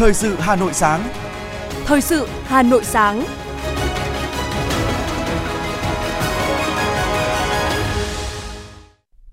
Thời 0.00 0.14
sự 0.14 0.34
Hà 0.38 0.56
Nội 0.56 0.72
sáng. 0.72 1.08
Thời 1.84 2.00
sự 2.00 2.28
Hà 2.44 2.62
Nội 2.62 2.84
sáng. 2.84 3.24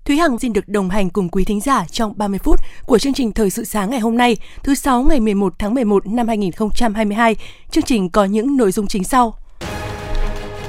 Thúy 0.04 0.16
Hằng 0.16 0.38
xin 0.38 0.52
được 0.52 0.68
đồng 0.68 0.90
hành 0.90 1.10
cùng 1.10 1.28
quý 1.28 1.44
thính 1.44 1.60
giả 1.60 1.84
trong 1.90 2.12
30 2.16 2.38
phút 2.44 2.60
của 2.86 2.98
chương 2.98 3.14
trình 3.14 3.32
Thời 3.32 3.50
sự 3.50 3.64
sáng 3.64 3.90
ngày 3.90 4.00
hôm 4.00 4.16
nay, 4.16 4.36
thứ 4.62 4.74
sáu 4.74 5.02
ngày 5.02 5.20
11 5.20 5.54
tháng 5.58 5.74
11 5.74 6.06
năm 6.06 6.28
2022. 6.28 7.36
Chương 7.70 7.84
trình 7.84 8.10
có 8.10 8.24
những 8.24 8.56
nội 8.56 8.72
dung 8.72 8.86
chính 8.86 9.04
sau. 9.04 9.34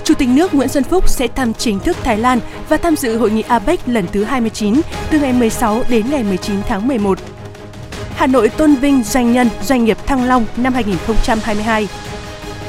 Chủ 0.03 0.13
tịch 0.13 0.29
nước 0.29 0.53
Nguyễn 0.53 0.69
Xuân 0.69 0.83
Phúc 0.83 1.09
sẽ 1.09 1.27
thăm 1.27 1.53
chính 1.53 1.79
thức 1.79 1.97
Thái 2.03 2.17
Lan 2.17 2.39
và 2.69 2.77
tham 2.77 2.95
dự 2.95 3.17
hội 3.17 3.31
nghị 3.31 3.41
APEC 3.41 3.87
lần 3.87 4.05
thứ 4.11 4.23
29 4.23 4.81
từ 5.11 5.19
ngày 5.19 5.33
16 5.33 5.83
đến 5.89 6.05
ngày 6.09 6.23
19 6.23 6.55
tháng 6.67 6.87
11. 6.87 7.19
Hà 8.19 8.27
Nội 8.27 8.49
tôn 8.49 8.75
vinh 8.75 9.03
doanh 9.03 9.33
nhân 9.33 9.49
doanh 9.61 9.85
nghiệp 9.85 9.97
Thăng 10.05 10.23
Long 10.23 10.45
năm 10.57 10.73
2022. 10.73 11.87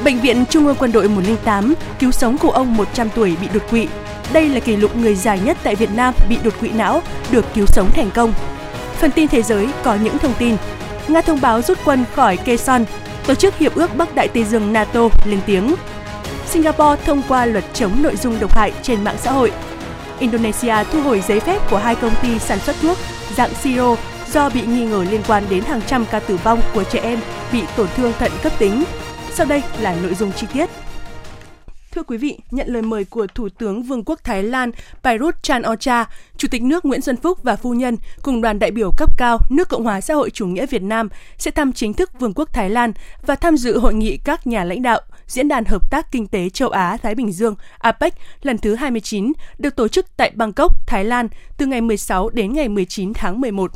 Bệnh 0.03 0.19
viện 0.19 0.45
Trung 0.49 0.67
ương 0.67 0.75
Quân 0.79 0.91
đội 0.91 1.09
108 1.09 1.73
cứu 1.99 2.11
sống 2.11 2.37
cụ 2.37 2.49
ông 2.49 2.77
100 2.77 3.09
tuổi 3.15 3.35
bị 3.41 3.47
đột 3.53 3.63
quỵ. 3.69 3.87
Đây 4.33 4.49
là 4.49 4.59
kỷ 4.59 4.75
lục 4.75 4.95
người 4.95 5.15
già 5.15 5.35
nhất 5.35 5.57
tại 5.63 5.75
Việt 5.75 5.89
Nam 5.95 6.13
bị 6.29 6.37
đột 6.43 6.53
quỵ 6.59 6.69
não 6.69 7.01
được 7.31 7.45
cứu 7.55 7.65
sống 7.65 7.91
thành 7.93 8.09
công. 8.13 8.33
Phần 8.99 9.11
tin 9.11 9.27
thế 9.27 9.41
giới 9.41 9.67
có 9.83 9.97
những 10.03 10.17
thông 10.17 10.33
tin. 10.39 10.55
Nga 11.07 11.21
thông 11.21 11.41
báo 11.41 11.61
rút 11.61 11.77
quân 11.85 12.05
khỏi 12.15 12.37
Quezon, 12.45 12.85
tổ 13.27 13.35
chức 13.35 13.57
Hiệp 13.57 13.75
ước 13.75 13.95
Bắc 13.95 14.15
Đại 14.15 14.27
Tây 14.27 14.43
Dương 14.43 14.73
NATO 14.73 15.09
lên 15.25 15.39
tiếng. 15.45 15.75
Singapore 16.47 17.01
thông 17.05 17.21
qua 17.27 17.45
luật 17.45 17.63
chống 17.73 18.03
nội 18.03 18.15
dung 18.15 18.39
độc 18.39 18.55
hại 18.55 18.71
trên 18.81 19.03
mạng 19.03 19.17
xã 19.21 19.31
hội. 19.31 19.51
Indonesia 20.19 20.75
thu 20.91 21.01
hồi 21.01 21.23
giấy 21.27 21.39
phép 21.39 21.69
của 21.71 21.77
hai 21.77 21.95
công 21.95 22.13
ty 22.21 22.39
sản 22.39 22.59
xuất 22.59 22.75
thuốc 22.81 22.97
dạng 23.35 23.53
siro 23.53 23.95
do 24.33 24.49
bị 24.49 24.61
nghi 24.61 24.85
ngờ 24.85 25.05
liên 25.11 25.21
quan 25.27 25.43
đến 25.49 25.63
hàng 25.63 25.81
trăm 25.87 26.05
ca 26.11 26.19
tử 26.19 26.37
vong 26.43 26.61
của 26.73 26.83
trẻ 26.83 26.99
em 26.99 27.19
bị 27.53 27.63
tổn 27.77 27.87
thương 27.95 28.13
thận 28.19 28.31
cấp 28.43 28.53
tính. 28.59 28.83
Sau 29.31 29.45
đây 29.45 29.63
là 29.79 29.95
nội 30.03 30.13
dung 30.13 30.31
chi 30.31 30.47
tiết. 30.53 30.69
Thưa 31.91 32.03
quý 32.03 32.17
vị, 32.17 32.39
nhận 32.51 32.67
lời 32.67 32.81
mời 32.81 33.05
của 33.05 33.27
Thủ 33.35 33.49
tướng 33.49 33.83
Vương 33.83 34.03
quốc 34.03 34.19
Thái 34.23 34.43
Lan 34.43 34.71
Prayut 35.01 35.43
Chan-ocha, 35.43 36.05
Chủ 36.37 36.47
tịch 36.51 36.63
nước 36.63 36.85
Nguyễn 36.85 37.01
Xuân 37.01 37.17
Phúc 37.17 37.43
và 37.43 37.55
phu 37.55 37.73
nhân 37.73 37.97
cùng 38.21 38.41
đoàn 38.41 38.59
đại 38.59 38.71
biểu 38.71 38.91
cấp 38.97 39.17
cao 39.17 39.37
nước 39.49 39.69
Cộng 39.69 39.83
hòa 39.83 40.01
xã 40.01 40.13
hội 40.13 40.29
chủ 40.29 40.47
nghĩa 40.47 40.65
Việt 40.65 40.81
Nam 40.81 41.09
sẽ 41.37 41.51
thăm 41.51 41.73
chính 41.73 41.93
thức 41.93 42.19
Vương 42.19 42.33
quốc 42.33 42.53
Thái 42.53 42.69
Lan 42.69 42.93
và 43.25 43.35
tham 43.35 43.57
dự 43.57 43.79
hội 43.79 43.93
nghị 43.93 44.17
các 44.17 44.47
nhà 44.47 44.63
lãnh 44.63 44.81
đạo 44.81 45.01
Diễn 45.27 45.47
đàn 45.47 45.65
Hợp 45.65 45.91
tác 45.91 46.11
Kinh 46.11 46.27
tế 46.27 46.49
Châu 46.49 46.69
Á-Thái 46.69 47.15
Bình 47.15 47.31
Dương 47.31 47.55
APEC 47.79 48.13
lần 48.41 48.57
thứ 48.57 48.75
29 48.75 49.33
được 49.57 49.75
tổ 49.75 49.87
chức 49.87 50.05
tại 50.17 50.31
Bangkok, 50.35 50.87
Thái 50.87 51.05
Lan 51.05 51.27
từ 51.57 51.65
ngày 51.65 51.81
16 51.81 52.29
đến 52.29 52.53
ngày 52.53 52.69
19 52.69 53.13
tháng 53.13 53.41
11. 53.41 53.71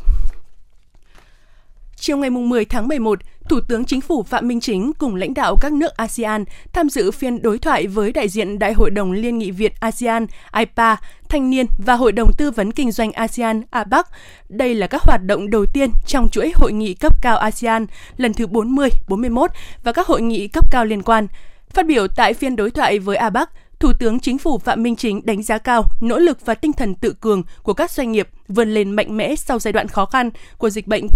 Chiều 1.97 2.17
ngày 2.17 2.29
10 2.29 2.65
tháng 2.65 2.87
11, 2.87 3.19
Thủ 3.49 3.59
tướng 3.67 3.85
Chính 3.85 4.01
phủ 4.01 4.23
Phạm 4.23 4.47
Minh 4.47 4.59
Chính 4.59 4.93
cùng 4.93 5.15
lãnh 5.15 5.33
đạo 5.33 5.55
các 5.61 5.73
nước 5.73 5.97
ASEAN 5.97 6.45
tham 6.73 6.89
dự 6.89 7.11
phiên 7.11 7.41
đối 7.41 7.57
thoại 7.57 7.87
với 7.87 8.11
đại 8.11 8.29
diện 8.29 8.59
Đại 8.59 8.73
hội 8.73 8.91
đồng 8.91 9.11
Liên 9.11 9.37
nghị 9.37 9.51
Việt 9.51 9.79
ASEAN, 9.79 10.25
IPA, 10.57 10.95
Thanh 11.29 11.49
niên 11.49 11.65
và 11.85 11.93
Hội 11.93 12.11
đồng 12.11 12.31
Tư 12.37 12.51
vấn 12.51 12.71
Kinh 12.71 12.91
doanh 12.91 13.11
ASEAN, 13.11 13.61
ABAC. 13.69 14.07
Đây 14.49 14.75
là 14.75 14.87
các 14.87 15.01
hoạt 15.01 15.21
động 15.23 15.49
đầu 15.49 15.65
tiên 15.73 15.89
trong 16.07 16.29
chuỗi 16.29 16.51
hội 16.55 16.73
nghị 16.73 16.93
cấp 16.93 17.13
cao 17.21 17.37
ASEAN 17.37 17.85
lần 18.17 18.33
thứ 18.33 18.47
40, 18.47 18.89
41 19.07 19.51
và 19.83 19.91
các 19.91 20.07
hội 20.07 20.21
nghị 20.21 20.47
cấp 20.47 20.71
cao 20.71 20.85
liên 20.85 21.01
quan. 21.01 21.27
Phát 21.69 21.85
biểu 21.85 22.07
tại 22.07 22.33
phiên 22.33 22.55
đối 22.55 22.71
thoại 22.71 22.99
với 22.99 23.17
ABAC, 23.17 23.49
Thủ 23.85 23.93
tướng 23.93 24.19
Chính 24.19 24.37
phủ 24.37 24.57
Phạm 24.57 24.83
Minh 24.83 24.95
Chính 24.95 25.25
đánh 25.25 25.43
giá 25.43 25.57
cao 25.57 25.83
nỗ 26.01 26.19
lực 26.19 26.45
và 26.45 26.55
tinh 26.55 26.73
thần 26.73 26.95
tự 26.95 27.13
cường 27.13 27.43
của 27.63 27.73
các 27.73 27.91
doanh 27.91 28.11
nghiệp 28.11 28.29
vươn 28.47 28.69
lên 28.69 28.91
mạnh 28.91 29.17
mẽ 29.17 29.35
sau 29.35 29.59
giai 29.59 29.71
đoạn 29.73 29.87
khó 29.87 30.05
khăn 30.05 30.29
của 30.57 30.69
dịch 30.69 30.87
bệnh 30.87 31.07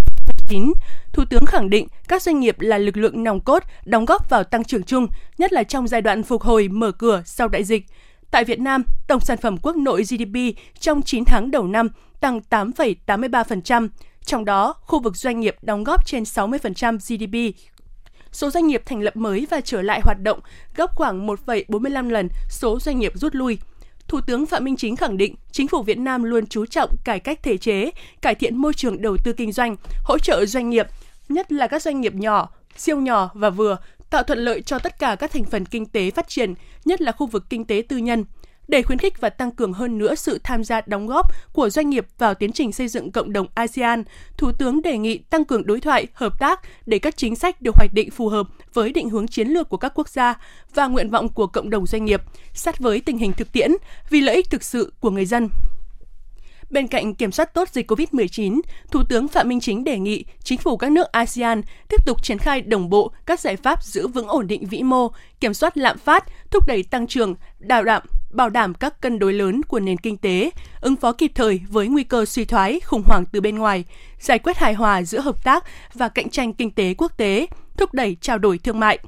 2019. 0.50 0.72
Thủ 1.12 1.24
tướng 1.30 1.46
khẳng 1.46 1.70
định 1.70 1.86
các 2.08 2.22
doanh 2.22 2.40
nghiệp 2.40 2.60
là 2.60 2.78
lực 2.78 2.96
lượng 2.96 3.24
nòng 3.24 3.40
cốt 3.40 3.62
đóng 3.84 4.04
góp 4.04 4.30
vào 4.30 4.44
tăng 4.44 4.64
trưởng 4.64 4.82
chung, 4.82 5.06
nhất 5.38 5.52
là 5.52 5.62
trong 5.62 5.88
giai 5.88 6.00
đoạn 6.00 6.22
phục 6.22 6.42
hồi 6.42 6.68
mở 6.68 6.92
cửa 6.92 7.22
sau 7.24 7.48
đại 7.48 7.64
dịch. 7.64 7.86
Tại 8.30 8.44
Việt 8.44 8.60
Nam, 8.60 8.84
tổng 9.08 9.20
sản 9.20 9.38
phẩm 9.38 9.56
quốc 9.62 9.76
nội 9.76 10.02
GDP 10.02 10.36
trong 10.80 11.02
9 11.02 11.24
tháng 11.24 11.50
đầu 11.50 11.66
năm 11.66 11.88
tăng 12.20 12.40
8,83%, 12.50 13.88
trong 14.24 14.44
đó 14.44 14.74
khu 14.80 15.02
vực 15.02 15.16
doanh 15.16 15.40
nghiệp 15.40 15.56
đóng 15.62 15.84
góp 15.84 16.06
trên 16.06 16.22
60% 16.22 16.98
GDP 16.98 17.56
số 18.32 18.50
doanh 18.50 18.66
nghiệp 18.66 18.82
thành 18.86 19.00
lập 19.00 19.16
mới 19.16 19.46
và 19.50 19.60
trở 19.60 19.82
lại 19.82 20.00
hoạt 20.04 20.16
động 20.22 20.40
gấp 20.76 20.90
khoảng 20.94 21.26
1,45 21.26 22.10
lần 22.10 22.28
số 22.48 22.78
doanh 22.80 22.98
nghiệp 22.98 23.12
rút 23.14 23.34
lui. 23.34 23.58
Thủ 24.08 24.20
tướng 24.26 24.46
Phạm 24.46 24.64
Minh 24.64 24.76
Chính 24.76 24.96
khẳng 24.96 25.16
định, 25.16 25.34
chính 25.52 25.68
phủ 25.68 25.82
Việt 25.82 25.98
Nam 25.98 26.22
luôn 26.22 26.46
chú 26.46 26.66
trọng 26.66 26.90
cải 27.04 27.20
cách 27.20 27.42
thể 27.42 27.56
chế, 27.56 27.90
cải 28.22 28.34
thiện 28.34 28.56
môi 28.56 28.74
trường 28.74 29.02
đầu 29.02 29.16
tư 29.24 29.32
kinh 29.32 29.52
doanh, 29.52 29.76
hỗ 30.04 30.18
trợ 30.18 30.46
doanh 30.46 30.70
nghiệp, 30.70 30.86
nhất 31.28 31.52
là 31.52 31.66
các 31.66 31.82
doanh 31.82 32.00
nghiệp 32.00 32.14
nhỏ, 32.14 32.48
siêu 32.76 33.00
nhỏ 33.00 33.30
và 33.34 33.50
vừa, 33.50 33.76
tạo 34.10 34.22
thuận 34.22 34.38
lợi 34.38 34.62
cho 34.62 34.78
tất 34.78 34.98
cả 34.98 35.16
các 35.16 35.32
thành 35.32 35.44
phần 35.44 35.64
kinh 35.66 35.86
tế 35.86 36.10
phát 36.10 36.28
triển, 36.28 36.54
nhất 36.84 37.00
là 37.00 37.12
khu 37.12 37.26
vực 37.26 37.44
kinh 37.50 37.64
tế 37.64 37.82
tư 37.88 37.96
nhân– 37.96 38.24
để 38.70 38.82
khuyến 38.82 38.98
khích 38.98 39.20
và 39.20 39.30
tăng 39.30 39.50
cường 39.50 39.72
hơn 39.72 39.98
nữa 39.98 40.14
sự 40.14 40.38
tham 40.44 40.64
gia 40.64 40.80
đóng 40.86 41.06
góp 41.06 41.26
của 41.52 41.70
doanh 41.70 41.90
nghiệp 41.90 42.06
vào 42.18 42.34
tiến 42.34 42.52
trình 42.52 42.72
xây 42.72 42.88
dựng 42.88 43.12
cộng 43.12 43.32
đồng 43.32 43.46
ASEAN, 43.54 44.04
Thủ 44.36 44.52
tướng 44.52 44.82
đề 44.82 44.98
nghị 44.98 45.18
tăng 45.18 45.44
cường 45.44 45.66
đối 45.66 45.80
thoại, 45.80 46.06
hợp 46.14 46.38
tác 46.38 46.60
để 46.86 46.98
các 46.98 47.16
chính 47.16 47.36
sách 47.36 47.62
được 47.62 47.74
hoạch 47.74 47.94
định 47.94 48.10
phù 48.10 48.28
hợp 48.28 48.46
với 48.74 48.92
định 48.92 49.10
hướng 49.10 49.28
chiến 49.28 49.48
lược 49.48 49.68
của 49.68 49.76
các 49.76 49.92
quốc 49.94 50.08
gia 50.08 50.34
và 50.74 50.86
nguyện 50.86 51.10
vọng 51.10 51.28
của 51.28 51.46
cộng 51.46 51.70
đồng 51.70 51.86
doanh 51.86 52.04
nghiệp, 52.04 52.22
sát 52.54 52.78
với 52.78 53.00
tình 53.00 53.18
hình 53.18 53.32
thực 53.32 53.52
tiễn 53.52 53.70
vì 54.10 54.20
lợi 54.20 54.36
ích 54.36 54.50
thực 54.50 54.62
sự 54.62 54.92
của 55.00 55.10
người 55.10 55.26
dân. 55.26 55.48
Bên 56.70 56.86
cạnh 56.86 57.14
kiểm 57.14 57.32
soát 57.32 57.54
tốt 57.54 57.68
dịch 57.68 57.90
COVID-19, 57.90 58.60
Thủ 58.90 59.02
tướng 59.08 59.28
Phạm 59.28 59.48
Minh 59.48 59.60
Chính 59.60 59.84
đề 59.84 59.98
nghị 59.98 60.24
chính 60.42 60.58
phủ 60.58 60.76
các 60.76 60.92
nước 60.92 61.12
ASEAN 61.12 61.62
tiếp 61.88 62.06
tục 62.06 62.22
triển 62.22 62.38
khai 62.38 62.60
đồng 62.60 62.90
bộ 62.90 63.12
các 63.26 63.40
giải 63.40 63.56
pháp 63.56 63.84
giữ 63.84 64.08
vững 64.08 64.28
ổn 64.28 64.46
định 64.46 64.66
vĩ 64.66 64.82
mô, 64.82 65.08
kiểm 65.40 65.54
soát 65.54 65.76
lạm 65.76 65.98
phát, 65.98 66.24
thúc 66.50 66.66
đẩy 66.66 66.82
tăng 66.82 67.06
trưởng, 67.06 67.34
đào 67.58 67.84
đảm 67.84 68.02
bảo 68.30 68.50
đảm 68.50 68.74
các 68.74 69.00
cân 69.00 69.18
đối 69.18 69.32
lớn 69.32 69.62
của 69.62 69.80
nền 69.80 69.96
kinh 69.96 70.16
tế, 70.16 70.50
ứng 70.80 70.96
phó 70.96 71.12
kịp 71.12 71.32
thời 71.34 71.60
với 71.68 71.88
nguy 71.88 72.04
cơ 72.04 72.24
suy 72.24 72.44
thoái, 72.44 72.80
khủng 72.80 73.02
hoảng 73.06 73.24
từ 73.32 73.40
bên 73.40 73.58
ngoài, 73.58 73.84
giải 74.18 74.38
quyết 74.38 74.56
hài 74.56 74.74
hòa 74.74 75.02
giữa 75.02 75.20
hợp 75.20 75.44
tác 75.44 75.64
và 75.94 76.08
cạnh 76.08 76.30
tranh 76.30 76.52
kinh 76.52 76.70
tế 76.70 76.94
quốc 76.98 77.16
tế, 77.16 77.46
thúc 77.76 77.94
đẩy 77.94 78.16
trao 78.20 78.38
đổi 78.38 78.58
thương 78.58 78.80
mại. 78.80 78.98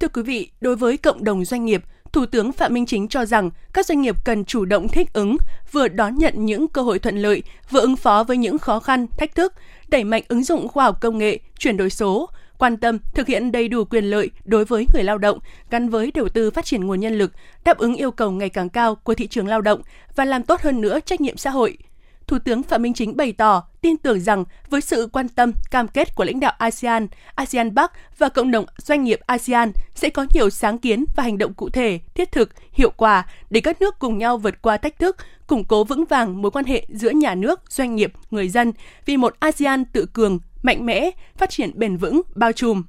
Thưa 0.00 0.08
quý 0.08 0.22
vị, 0.22 0.50
đối 0.60 0.76
với 0.76 0.96
cộng 0.96 1.24
đồng 1.24 1.44
doanh 1.44 1.64
nghiệp, 1.64 1.84
Thủ 2.12 2.26
tướng 2.26 2.52
Phạm 2.52 2.74
Minh 2.74 2.86
Chính 2.86 3.08
cho 3.08 3.24
rằng 3.24 3.50
các 3.72 3.86
doanh 3.86 4.02
nghiệp 4.02 4.24
cần 4.24 4.44
chủ 4.44 4.64
động 4.64 4.88
thích 4.88 5.12
ứng, 5.12 5.36
vừa 5.72 5.88
đón 5.88 6.18
nhận 6.18 6.46
những 6.46 6.68
cơ 6.68 6.82
hội 6.82 6.98
thuận 6.98 7.16
lợi, 7.18 7.42
vừa 7.70 7.80
ứng 7.80 7.96
phó 7.96 8.24
với 8.24 8.36
những 8.36 8.58
khó 8.58 8.80
khăn, 8.80 9.06
thách 9.18 9.34
thức, 9.34 9.54
đẩy 9.88 10.04
mạnh 10.04 10.22
ứng 10.28 10.44
dụng 10.44 10.68
khoa 10.68 10.84
học 10.84 11.00
công 11.00 11.18
nghệ, 11.18 11.38
chuyển 11.58 11.76
đổi 11.76 11.90
số, 11.90 12.30
quan 12.60 12.76
tâm 12.76 12.98
thực 13.14 13.26
hiện 13.26 13.52
đầy 13.52 13.68
đủ 13.68 13.84
quyền 13.84 14.04
lợi 14.04 14.30
đối 14.44 14.64
với 14.64 14.86
người 14.94 15.04
lao 15.04 15.18
động 15.18 15.38
gắn 15.70 15.88
với 15.88 16.10
đầu 16.14 16.28
tư 16.28 16.50
phát 16.50 16.64
triển 16.64 16.86
nguồn 16.86 17.00
nhân 17.00 17.18
lực, 17.18 17.32
đáp 17.64 17.78
ứng 17.78 17.94
yêu 17.94 18.10
cầu 18.10 18.30
ngày 18.30 18.48
càng 18.48 18.68
cao 18.68 18.94
của 18.94 19.14
thị 19.14 19.26
trường 19.26 19.46
lao 19.46 19.60
động 19.60 19.80
và 20.16 20.24
làm 20.24 20.42
tốt 20.42 20.60
hơn 20.60 20.80
nữa 20.80 21.00
trách 21.00 21.20
nhiệm 21.20 21.36
xã 21.36 21.50
hội. 21.50 21.78
Thủ 22.26 22.38
tướng 22.44 22.62
Phạm 22.62 22.82
Minh 22.82 22.94
Chính 22.94 23.16
bày 23.16 23.32
tỏ 23.32 23.62
tin 23.80 23.96
tưởng 23.96 24.20
rằng 24.20 24.44
với 24.70 24.80
sự 24.80 25.08
quan 25.12 25.28
tâm, 25.28 25.52
cam 25.70 25.88
kết 25.88 26.14
của 26.14 26.24
lãnh 26.24 26.40
đạo 26.40 26.52
ASEAN, 26.58 27.06
ASEAN 27.34 27.74
Bắc 27.74 27.92
và 28.18 28.28
cộng 28.28 28.50
đồng 28.50 28.64
doanh 28.76 29.04
nghiệp 29.04 29.20
ASEAN 29.26 29.72
sẽ 29.94 30.08
có 30.08 30.26
nhiều 30.34 30.50
sáng 30.50 30.78
kiến 30.78 31.04
và 31.16 31.22
hành 31.22 31.38
động 31.38 31.54
cụ 31.54 31.68
thể, 31.70 31.98
thiết 32.14 32.32
thực, 32.32 32.50
hiệu 32.72 32.90
quả 32.96 33.26
để 33.50 33.60
các 33.60 33.80
nước 33.80 33.98
cùng 33.98 34.18
nhau 34.18 34.38
vượt 34.38 34.62
qua 34.62 34.76
thách 34.76 34.98
thức, 34.98 35.16
củng 35.46 35.64
cố 35.64 35.84
vững 35.84 36.04
vàng 36.04 36.42
mối 36.42 36.50
quan 36.50 36.64
hệ 36.64 36.86
giữa 36.88 37.10
nhà 37.10 37.34
nước, 37.34 37.60
doanh 37.68 37.96
nghiệp, 37.96 38.12
người 38.30 38.48
dân 38.48 38.72
vì 39.06 39.16
một 39.16 39.36
ASEAN 39.40 39.84
tự 39.84 40.06
cường, 40.06 40.38
mạnh 40.62 40.86
mẽ, 40.86 41.10
phát 41.36 41.50
triển 41.50 41.70
bền 41.74 41.96
vững, 41.96 42.22
bao 42.34 42.52
trùm. 42.52 42.82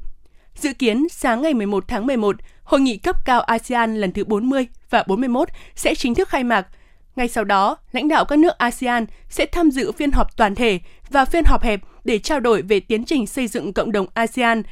Dự 0.56 0.74
kiến 0.74 1.08
sáng 1.12 1.42
ngày 1.42 1.54
11 1.54 1.84
tháng 1.88 2.08
11, 2.08 2.36
hội 2.64 2.82
nghị 2.82 2.98
cấp 2.98 3.26
cao 3.26 3.42
ASEAN 3.42 3.96
lần 3.96 4.12
thứ 4.12 4.26
40 4.26 4.68
và 4.90 5.04
41 5.08 5.50
sẽ 5.76 5.96
chính 5.96 6.16
thức 6.16 6.30
khai 6.30 6.44
mạc. 6.44 6.68
Ngay 7.16 7.28
sau 7.28 7.44
đó, 7.44 7.78
lãnh 7.92 8.08
đạo 8.08 8.26
các 8.26 8.40
nước 8.40 8.58
ASEAN 8.58 9.06
sẽ 9.30 9.46
tham 9.46 9.72
dự 9.72 9.92
phiên 9.92 10.12
họp 10.12 10.38
toàn 10.38 10.56
thể 10.56 10.80
và 11.10 11.26
phiên 11.26 11.46
họp 11.46 11.64
hẹp 11.64 11.82
để 12.04 12.20
trao 12.20 12.40
đổi 12.40 12.62
về 12.62 12.80
tiến 12.80 13.06
trình 13.06 13.28
xây 13.28 13.48
dựng 13.48 13.74
cộng 13.74 13.92
đồng 13.92 14.08
ASEAN, 14.14 14.64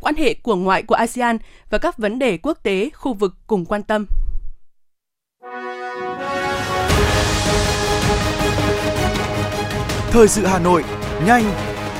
quan 0.00 0.14
hệ 0.16 0.34
của 0.34 0.56
ngoại 0.56 0.82
của 0.82 0.94
ASEAN 0.94 1.38
và 1.70 1.78
các 1.78 1.98
vấn 1.98 2.18
đề 2.18 2.38
quốc 2.38 2.58
tế 2.62 2.90
khu 2.94 3.14
vực 3.14 3.34
cùng 3.46 3.64
quan 3.64 3.82
tâm. 3.82 4.06
Thời 10.10 10.28
sự 10.28 10.46
Hà 10.46 10.58
Nội, 10.58 10.84
nhanh, 11.26 11.71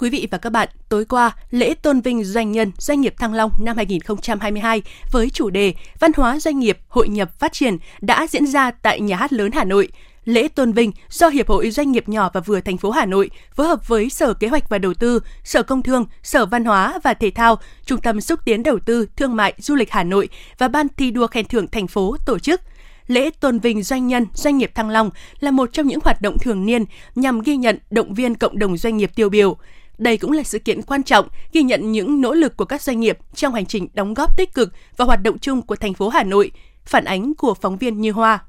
Quý 0.00 0.10
vị 0.10 0.28
và 0.30 0.38
các 0.38 0.50
bạn, 0.50 0.68
tối 0.88 1.04
qua, 1.04 1.36
lễ 1.50 1.74
tôn 1.74 2.00
vinh 2.00 2.24
doanh 2.24 2.52
nhân 2.52 2.72
doanh 2.78 3.00
nghiệp 3.00 3.14
Thăng 3.18 3.34
Long 3.34 3.50
năm 3.60 3.76
2022 3.76 4.82
với 5.10 5.30
chủ 5.30 5.50
đề 5.50 5.74
Văn 5.98 6.10
hóa 6.16 6.40
doanh 6.40 6.58
nghiệp 6.58 6.78
hội 6.88 7.08
nhập 7.08 7.38
phát 7.38 7.52
triển 7.52 7.76
đã 8.00 8.26
diễn 8.30 8.46
ra 8.46 8.70
tại 8.70 9.00
Nhà 9.00 9.16
hát 9.16 9.32
lớn 9.32 9.52
Hà 9.52 9.64
Nội. 9.64 9.88
Lễ 10.24 10.48
tôn 10.48 10.72
vinh 10.72 10.92
do 11.10 11.28
Hiệp 11.28 11.48
hội 11.48 11.70
Doanh 11.70 11.92
nghiệp 11.92 12.08
nhỏ 12.08 12.30
và 12.32 12.40
vừa 12.40 12.60
thành 12.60 12.78
phố 12.78 12.90
Hà 12.90 13.06
Nội 13.06 13.30
phối 13.54 13.66
hợp 13.66 13.88
với 13.88 14.10
Sở 14.10 14.34
Kế 14.34 14.48
hoạch 14.48 14.68
và 14.68 14.78
Đầu 14.78 14.94
tư, 14.94 15.20
Sở 15.44 15.62
Công 15.62 15.82
Thương, 15.82 16.04
Sở 16.22 16.46
Văn 16.46 16.64
hóa 16.64 16.98
và 17.04 17.14
Thể 17.14 17.30
thao, 17.30 17.58
Trung 17.86 18.00
tâm 18.00 18.20
xúc 18.20 18.40
tiến 18.44 18.62
đầu 18.62 18.78
tư, 18.78 19.06
thương 19.16 19.36
mại, 19.36 19.54
du 19.58 19.74
lịch 19.74 19.90
Hà 19.90 20.04
Nội 20.04 20.28
và 20.58 20.68
Ban 20.68 20.86
thi 20.96 21.10
đua 21.10 21.26
khen 21.26 21.44
thưởng 21.44 21.66
thành 21.66 21.86
phố 21.86 22.16
tổ 22.26 22.38
chức– 22.38 22.60
lễ 23.10 23.30
tôn 23.40 23.58
vinh 23.58 23.82
doanh 23.82 24.06
nhân, 24.06 24.26
doanh 24.34 24.58
nghiệp 24.58 24.70
Thăng 24.74 24.90
Long 24.90 25.10
là 25.40 25.50
một 25.50 25.72
trong 25.72 25.86
những 25.86 26.00
hoạt 26.04 26.22
động 26.22 26.38
thường 26.38 26.66
niên 26.66 26.84
nhằm 27.14 27.40
ghi 27.40 27.56
nhận, 27.56 27.78
động 27.90 28.14
viên 28.14 28.34
cộng 28.34 28.58
đồng 28.58 28.76
doanh 28.76 28.96
nghiệp 28.96 29.10
tiêu 29.14 29.28
biểu. 29.28 29.56
Đây 30.00 30.16
cũng 30.16 30.32
là 30.32 30.42
sự 30.42 30.58
kiện 30.58 30.82
quan 30.82 31.02
trọng 31.02 31.28
ghi 31.52 31.62
nhận 31.62 31.92
những 31.92 32.20
nỗ 32.20 32.34
lực 32.34 32.56
của 32.56 32.64
các 32.64 32.82
doanh 32.82 33.00
nghiệp 33.00 33.18
trong 33.34 33.54
hành 33.54 33.66
trình 33.66 33.88
đóng 33.94 34.14
góp 34.14 34.36
tích 34.36 34.54
cực 34.54 34.72
và 34.96 35.04
hoạt 35.04 35.22
động 35.22 35.38
chung 35.38 35.62
của 35.62 35.76
thành 35.76 35.94
phố 35.94 36.08
Hà 36.08 36.22
Nội, 36.24 36.50
phản 36.84 37.04
ánh 37.04 37.34
của 37.34 37.54
phóng 37.54 37.76
viên 37.76 38.00
Như 38.00 38.12
Hoa. 38.12 38.44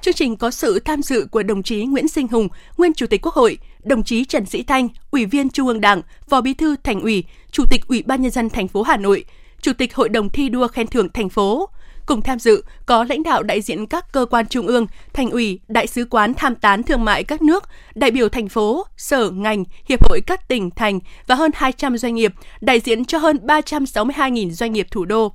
Chương 0.00 0.14
trình 0.14 0.36
có 0.36 0.50
sự 0.50 0.80
tham 0.80 1.02
dự 1.02 1.26
của 1.30 1.42
đồng 1.42 1.62
chí 1.62 1.84
Nguyễn 1.84 2.08
Sinh 2.08 2.28
Hùng, 2.28 2.48
nguyên 2.76 2.94
Chủ 2.94 3.06
tịch 3.06 3.22
Quốc 3.22 3.34
hội, 3.34 3.58
đồng 3.82 4.02
chí 4.02 4.24
Trần 4.24 4.46
Sĩ 4.46 4.62
Thanh, 4.62 4.88
Ủy 5.10 5.26
viên 5.26 5.50
Trung 5.50 5.68
ương 5.68 5.80
Đảng, 5.80 6.02
Phó 6.28 6.40
Bí 6.40 6.54
thư 6.54 6.76
Thành 6.84 7.00
ủy, 7.00 7.24
Chủ 7.50 7.64
tịch 7.70 7.88
Ủy 7.88 8.02
ban 8.02 8.22
nhân 8.22 8.30
dân 8.30 8.50
thành 8.50 8.68
phố 8.68 8.82
Hà 8.82 8.96
Nội, 8.96 9.24
Chủ 9.60 9.72
tịch 9.72 9.94
Hội 9.94 10.08
đồng 10.08 10.30
thi 10.30 10.48
đua 10.48 10.68
khen 10.68 10.86
thưởng 10.86 11.08
thành 11.08 11.28
phố, 11.28 11.68
Cùng 12.10 12.22
tham 12.22 12.38
dự 12.38 12.64
có 12.86 13.04
lãnh 13.08 13.22
đạo 13.22 13.42
đại 13.42 13.60
diện 13.60 13.86
các 13.86 14.12
cơ 14.12 14.26
quan 14.30 14.46
trung 14.46 14.66
ương, 14.66 14.86
thành 15.12 15.30
ủy, 15.30 15.60
đại 15.68 15.86
sứ 15.86 16.04
quán 16.10 16.34
tham 16.34 16.54
tán 16.54 16.82
thương 16.82 17.04
mại 17.04 17.24
các 17.24 17.42
nước, 17.42 17.64
đại 17.94 18.10
biểu 18.10 18.28
thành 18.28 18.48
phố, 18.48 18.86
sở, 18.96 19.30
ngành, 19.30 19.64
hiệp 19.84 20.08
hội 20.08 20.20
các 20.26 20.48
tỉnh, 20.48 20.70
thành 20.70 20.98
và 21.26 21.34
hơn 21.34 21.50
200 21.54 21.98
doanh 21.98 22.14
nghiệp, 22.14 22.34
đại 22.60 22.80
diện 22.80 23.04
cho 23.04 23.18
hơn 23.18 23.36
362.000 23.36 24.50
doanh 24.50 24.72
nghiệp 24.72 24.86
thủ 24.90 25.04
đô. 25.04 25.32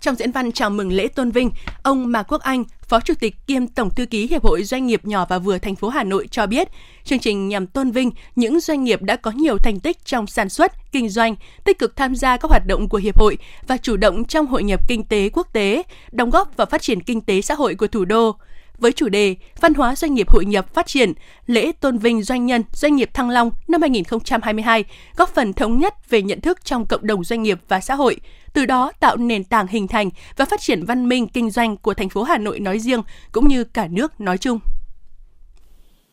Trong 0.00 0.14
diễn 0.14 0.32
văn 0.32 0.52
chào 0.52 0.70
mừng 0.70 0.92
lễ 0.92 1.08
tôn 1.08 1.30
vinh, 1.30 1.50
ông 1.82 2.12
Mạc 2.12 2.22
Quốc 2.22 2.40
Anh, 2.40 2.64
Phó 2.82 3.00
Chủ 3.00 3.14
tịch 3.20 3.36
kiêm 3.46 3.66
Tổng 3.66 3.90
thư 3.90 4.06
ký 4.06 4.26
Hiệp 4.26 4.44
hội 4.44 4.64
Doanh 4.64 4.86
nghiệp 4.86 5.04
nhỏ 5.04 5.26
và 5.28 5.38
vừa 5.38 5.58
thành 5.58 5.76
phố 5.76 5.88
Hà 5.88 6.04
Nội 6.04 6.28
cho 6.30 6.46
biết, 6.46 6.68
chương 7.04 7.18
trình 7.18 7.48
nhằm 7.48 7.66
tôn 7.66 7.90
vinh 7.90 8.10
những 8.36 8.60
doanh 8.60 8.84
nghiệp 8.84 9.02
đã 9.02 9.16
có 9.16 9.30
nhiều 9.30 9.58
thành 9.58 9.80
tích 9.80 10.04
trong 10.04 10.26
sản 10.26 10.48
xuất, 10.48 10.92
kinh 10.92 11.08
doanh, 11.08 11.36
tích 11.64 11.78
cực 11.78 11.96
tham 11.96 12.16
gia 12.16 12.36
các 12.36 12.50
hoạt 12.50 12.66
động 12.66 12.88
của 12.88 12.98
hiệp 12.98 13.18
hội 13.18 13.38
và 13.66 13.76
chủ 13.76 13.96
động 13.96 14.24
trong 14.24 14.46
hội 14.46 14.62
nhập 14.62 14.80
kinh 14.88 15.04
tế 15.04 15.28
quốc 15.28 15.48
tế, 15.52 15.82
đóng 16.12 16.30
góp 16.30 16.56
vào 16.56 16.66
phát 16.66 16.82
triển 16.82 17.02
kinh 17.02 17.20
tế 17.20 17.40
xã 17.40 17.54
hội 17.54 17.74
của 17.74 17.86
thủ 17.86 18.04
đô 18.04 18.36
với 18.80 18.92
chủ 18.92 19.08
đề 19.08 19.36
Văn 19.60 19.74
hóa 19.74 19.96
doanh 19.96 20.14
nghiệp 20.14 20.30
hội 20.30 20.44
nhập 20.44 20.74
phát 20.74 20.86
triển, 20.86 21.12
lễ 21.46 21.72
tôn 21.80 21.98
vinh 21.98 22.22
doanh 22.22 22.46
nhân, 22.46 22.62
doanh 22.72 22.96
nghiệp 22.96 23.10
Thăng 23.14 23.30
Long 23.30 23.50
năm 23.68 23.80
2022 23.80 24.84
góp 25.16 25.28
phần 25.34 25.52
thống 25.52 25.78
nhất 25.78 26.10
về 26.10 26.22
nhận 26.22 26.40
thức 26.40 26.64
trong 26.64 26.86
cộng 26.86 27.06
đồng 27.06 27.24
doanh 27.24 27.42
nghiệp 27.42 27.58
và 27.68 27.80
xã 27.80 27.94
hội, 27.94 28.16
từ 28.52 28.66
đó 28.66 28.92
tạo 29.00 29.16
nền 29.16 29.44
tảng 29.44 29.66
hình 29.66 29.88
thành 29.88 30.10
và 30.36 30.44
phát 30.44 30.60
triển 30.60 30.84
văn 30.84 31.08
minh 31.08 31.28
kinh 31.28 31.50
doanh 31.50 31.76
của 31.76 31.94
thành 31.94 32.08
phố 32.08 32.22
Hà 32.22 32.38
Nội 32.38 32.60
nói 32.60 32.78
riêng 32.78 33.02
cũng 33.32 33.48
như 33.48 33.64
cả 33.64 33.88
nước 33.90 34.20
nói 34.20 34.38
chung. 34.38 34.58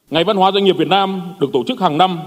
Ngày 0.10 0.24
Văn 0.24 0.38
hóa 0.38 0.52
Doanh 0.52 0.64
nghiệp 0.64 0.75
Việt 0.78 0.88
Nam 0.88 1.22
được 1.40 1.50
tổ 1.54 1.64
chức 1.68 1.80
hàng 1.80 1.98
năm 1.98 2.19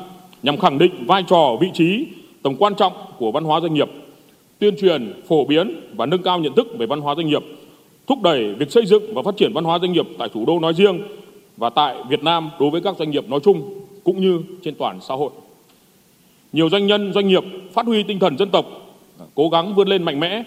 nhằm 0.43 0.59
khẳng 0.59 0.79
định 0.79 1.07
vai 1.07 1.25
trò, 1.29 1.57
vị 1.61 1.69
trí, 1.75 2.07
tầm 2.43 2.57
quan 2.59 2.75
trọng 2.75 2.93
của 3.19 3.33
văn 3.33 3.45
hóa 3.45 3.61
doanh 3.61 3.75
nghiệp, 3.75 3.89
tuyên 4.59 4.75
truyền, 4.81 5.23
phổ 5.29 5.45
biến 5.45 5.81
và 5.97 6.07
nâng 6.07 6.23
cao 6.23 6.39
nhận 6.39 6.55
thức 6.55 6.67
về 6.79 6.87
văn 6.87 7.01
hóa 7.01 7.15
doanh 7.15 7.27
nghiệp 7.27 7.43
thúc 8.07 8.23
đẩy 8.23 8.55
việc 8.55 8.71
xây 8.71 8.87
dựng 8.87 9.15
và 9.15 9.23
phát 9.23 9.37
triển 9.37 9.53
văn 9.53 9.65
hóa 9.65 9.79
doanh 9.79 9.93
nghiệp 9.93 10.07
tại 10.19 10.29
thủ 10.35 10.45
đô 10.47 10.59
nói 10.61 10.75
riêng 10.75 11.03
và 11.57 11.71
tại 11.71 11.97
Việt 12.09 12.23
Nam 12.23 12.51
đối 12.61 12.71
với 12.71 12.81
các 12.81 12.97
doanh 12.99 13.11
nghiệp 13.11 13.29
nói 13.29 13.41
chung 13.43 13.81
cũng 14.05 14.21
như 14.21 14.43
trên 14.63 14.75
toàn 14.75 14.99
xã 15.01 15.15
hội. 15.15 15.31
Nhiều 16.53 16.69
doanh 16.69 16.87
nhân, 16.87 17.13
doanh 17.13 17.29
nghiệp 17.29 17.45
phát 17.73 17.87
huy 17.87 18.03
tinh 18.03 18.19
thần 18.19 18.39
dân 18.39 18.51
tộc, 18.51 18.67
cố 19.35 19.49
gắng 19.49 19.75
vươn 19.75 19.89
lên 19.89 20.03
mạnh 20.03 20.21
mẽ, 20.21 20.43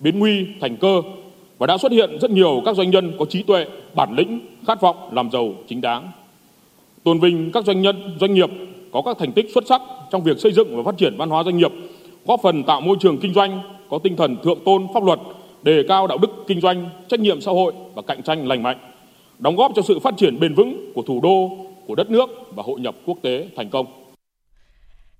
biến 0.00 0.18
nguy 0.18 0.46
thành 0.60 0.76
cơ 0.76 1.02
và 1.58 1.66
đã 1.66 1.78
xuất 1.78 1.92
hiện 1.92 2.18
rất 2.20 2.30
nhiều 2.30 2.62
các 2.64 2.76
doanh 2.76 2.90
nhân 2.90 3.12
có 3.18 3.24
trí 3.24 3.42
tuệ, 3.42 3.66
bản 3.94 4.14
lĩnh, 4.16 4.40
khát 4.66 4.80
vọng 4.80 4.96
làm 5.12 5.30
giàu 5.30 5.54
chính 5.68 5.80
đáng. 5.80 6.10
Tôn 7.04 7.18
vinh 7.18 7.52
các 7.52 7.64
doanh 7.64 7.82
nhân, 7.82 8.16
doanh 8.20 8.34
nghiệp 8.34 8.50
có 8.92 9.02
các 9.02 9.16
thành 9.18 9.32
tích 9.32 9.50
xuất 9.54 9.66
sắc 9.66 9.82
trong 10.10 10.22
việc 10.22 10.38
xây 10.38 10.52
dựng 10.52 10.76
và 10.76 10.82
phát 10.82 10.98
triển 10.98 11.14
văn 11.16 11.30
hóa 11.30 11.42
doanh 11.42 11.56
nghiệp, 11.56 11.72
góp 12.26 12.40
phần 12.42 12.64
tạo 12.64 12.80
môi 12.80 12.96
trường 13.00 13.18
kinh 13.18 13.34
doanh 13.34 13.60
có 13.90 13.98
tinh 13.98 14.16
thần 14.16 14.36
thượng 14.42 14.58
tôn 14.64 14.86
pháp 14.94 15.04
luật 15.04 15.20
đề 15.62 15.82
cao 15.88 16.06
đạo 16.06 16.18
đức 16.18 16.30
kinh 16.46 16.60
doanh, 16.60 16.90
trách 17.08 17.20
nhiệm 17.20 17.40
xã 17.40 17.50
hội 17.50 17.72
và 17.94 18.02
cạnh 18.02 18.22
tranh 18.22 18.48
lành 18.48 18.62
mạnh, 18.62 18.78
đóng 19.38 19.56
góp 19.56 19.72
cho 19.76 19.82
sự 19.82 19.98
phát 19.98 20.14
triển 20.16 20.40
bền 20.40 20.54
vững 20.54 20.92
của 20.94 21.02
thủ 21.02 21.20
đô, 21.20 21.50
của 21.86 21.94
đất 21.94 22.10
nước 22.10 22.30
và 22.54 22.62
hội 22.62 22.80
nhập 22.80 22.94
quốc 23.06 23.18
tế 23.22 23.48
thành 23.56 23.70
công. 23.70 23.86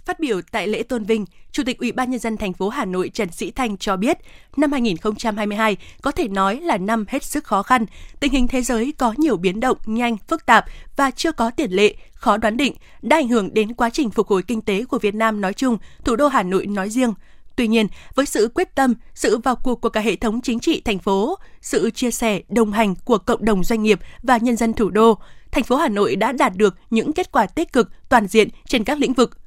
Phát 0.05 0.21
biểu 0.21 0.41
tại 0.53 0.69
lễ 0.69 0.83
tôn 0.83 1.05
vinh, 1.05 1.25
Chủ 1.53 1.63
tịch 1.67 1.79
Ủy 1.79 1.93
ban 1.93 2.11
nhân 2.11 2.21
dân 2.21 2.37
thành 2.37 2.53
phố 2.53 2.69
Hà 2.69 2.85
Nội 2.85 3.11
Trần 3.15 3.33
Sĩ 3.33 3.51
Thanh 3.51 3.77
cho 3.77 3.97
biết, 3.97 4.19
năm 4.57 4.73
2022 4.73 5.77
có 6.03 6.11
thể 6.11 6.29
nói 6.29 6.61
là 6.61 6.79
năm 6.79 7.05
hết 7.09 7.25
sức 7.25 7.45
khó 7.45 7.63
khăn. 7.63 7.87
Tình 8.21 8.33
hình 8.33 8.49
thế 8.49 8.63
giới 8.63 8.93
có 8.99 9.15
nhiều 9.17 9.37
biến 9.37 9.61
động 9.61 9.79
nhanh, 9.87 10.17
phức 10.29 10.47
tạp 10.47 10.65
và 10.97 11.11
chưa 11.11 11.33
có 11.33 11.51
tiền 11.51 11.71
lệ, 11.71 11.95
khó 12.13 12.37
đoán 12.37 12.57
định, 12.57 12.75
đã 13.03 13.17
ảnh 13.17 13.29
hưởng 13.29 13.55
đến 13.55 13.75
quá 13.75 13.91
trình 13.91 14.11
phục 14.11 14.29
hồi 14.29 14.43
kinh 14.43 14.61
tế 14.61 14.85
của 14.85 14.99
Việt 14.99 15.15
Nam 15.15 15.41
nói 15.41 15.53
chung, 15.53 15.79
thủ 16.05 16.17
đô 16.17 16.29
Hà 16.29 16.43
Nội 16.43 16.67
nói 16.67 16.91
riêng. 16.91 17.13
Tuy 17.59 17.69
nhiên, 17.69 17.87
với 18.15 18.27
sự 18.27 18.51
quyết 18.55 18.75
tâm, 18.75 18.95
sự 19.15 19.39
vào 19.39 19.57
cuộc 19.57 19.81
của 19.81 19.89
cả 19.89 20.01
hệ 20.01 20.17
thống 20.17 20.41
chính 20.41 20.61
trị 20.61 20.83
thành 20.85 20.99
phố, 20.99 21.39
sự 21.61 21.91
chia 21.91 22.11
sẻ, 22.11 22.41
đồng 22.49 22.73
hành 22.73 22.95
của 23.05 23.19
cộng 23.19 23.45
đồng 23.45 23.65
doanh 23.65 23.83
nghiệp 23.83 24.01
và 24.23 24.37
nhân 24.37 24.57
dân 24.57 24.73
thủ 24.73 24.91
đô, 24.91 25.19
thành 25.51 25.65
phố 25.65 25.77
Hà 25.77 25.89
Nội 25.89 26.17
đã 26.17 26.33
đạt 26.33 26.57
được 26.57 26.75
những 26.91 27.13
kết 27.13 27.33
quả 27.33 27.47
tích 27.47 27.73
cực 27.73 27.91
toàn 28.09 28.27
diện 28.27 28.49
trên 28.67 28.85
các 28.85 28.99
lĩnh 28.99 29.13
vực. 29.13 29.39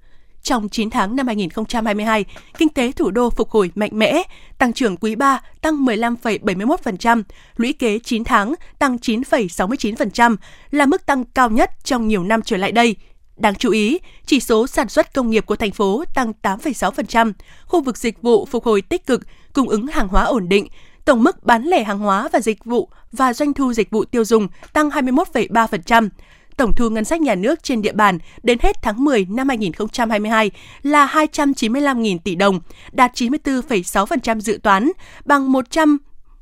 Trong 0.43 0.69
9 0.69 0.89
tháng 0.89 1.15
năm 1.15 1.27
2022, 1.27 2.25
kinh 2.57 2.69
tế 2.69 2.91
thủ 2.91 3.11
đô 3.11 3.29
phục 3.29 3.49
hồi 3.49 3.71
mạnh 3.75 3.91
mẽ, 3.93 4.23
tăng 4.57 4.73
trưởng 4.73 4.97
quý 4.97 5.15
3 5.15 5.41
tăng 5.61 5.85
15,71%, 5.85 7.23
lũy 7.55 7.73
kế 7.73 7.99
9 7.99 8.23
tháng 8.23 8.53
tăng 8.79 8.95
9,69%, 8.95 10.35
là 10.71 10.85
mức 10.85 11.05
tăng 11.05 11.23
cao 11.25 11.49
nhất 11.49 11.71
trong 11.83 12.07
nhiều 12.07 12.23
năm 12.23 12.41
trở 12.41 12.57
lại 12.57 12.71
đây– 12.71 12.95
Đáng 13.41 13.55
chú 13.55 13.71
ý, 13.71 13.99
chỉ 14.25 14.39
số 14.39 14.67
sản 14.67 14.89
xuất 14.89 15.13
công 15.13 15.29
nghiệp 15.29 15.45
của 15.45 15.55
thành 15.55 15.71
phố 15.71 16.03
tăng 16.13 16.33
8,6%, 16.41 17.33
khu 17.65 17.81
vực 17.81 17.97
dịch 17.97 18.21
vụ 18.21 18.45
phục 18.45 18.65
hồi 18.65 18.81
tích 18.81 19.05
cực, 19.05 19.21
cung 19.53 19.69
ứng 19.69 19.87
hàng 19.87 20.07
hóa 20.07 20.23
ổn 20.23 20.49
định, 20.49 20.67
tổng 21.05 21.23
mức 21.23 21.43
bán 21.43 21.63
lẻ 21.63 21.83
hàng 21.83 21.99
hóa 21.99 22.29
và 22.33 22.39
dịch 22.39 22.65
vụ 22.65 22.89
và 23.11 23.33
doanh 23.33 23.53
thu 23.53 23.73
dịch 23.73 23.91
vụ 23.91 24.05
tiêu 24.05 24.25
dùng 24.25 24.47
tăng 24.73 24.89
21,3%. 24.89 26.09
Tổng 26.57 26.73
thu 26.75 26.89
ngân 26.89 27.05
sách 27.05 27.21
nhà 27.21 27.35
nước 27.35 27.63
trên 27.63 27.81
địa 27.81 27.91
bàn 27.91 28.19
đến 28.43 28.57
hết 28.61 28.81
tháng 28.81 29.03
10 29.03 29.25
năm 29.29 29.47
2022 29.49 30.51
là 30.83 31.05
295.000 31.05 32.17
tỷ 32.23 32.35
đồng, 32.35 32.59
đạt 32.91 33.11
94,6% 33.13 34.39
dự 34.39 34.59
toán, 34.63 34.91
bằng 35.25 35.51
100 35.51 35.97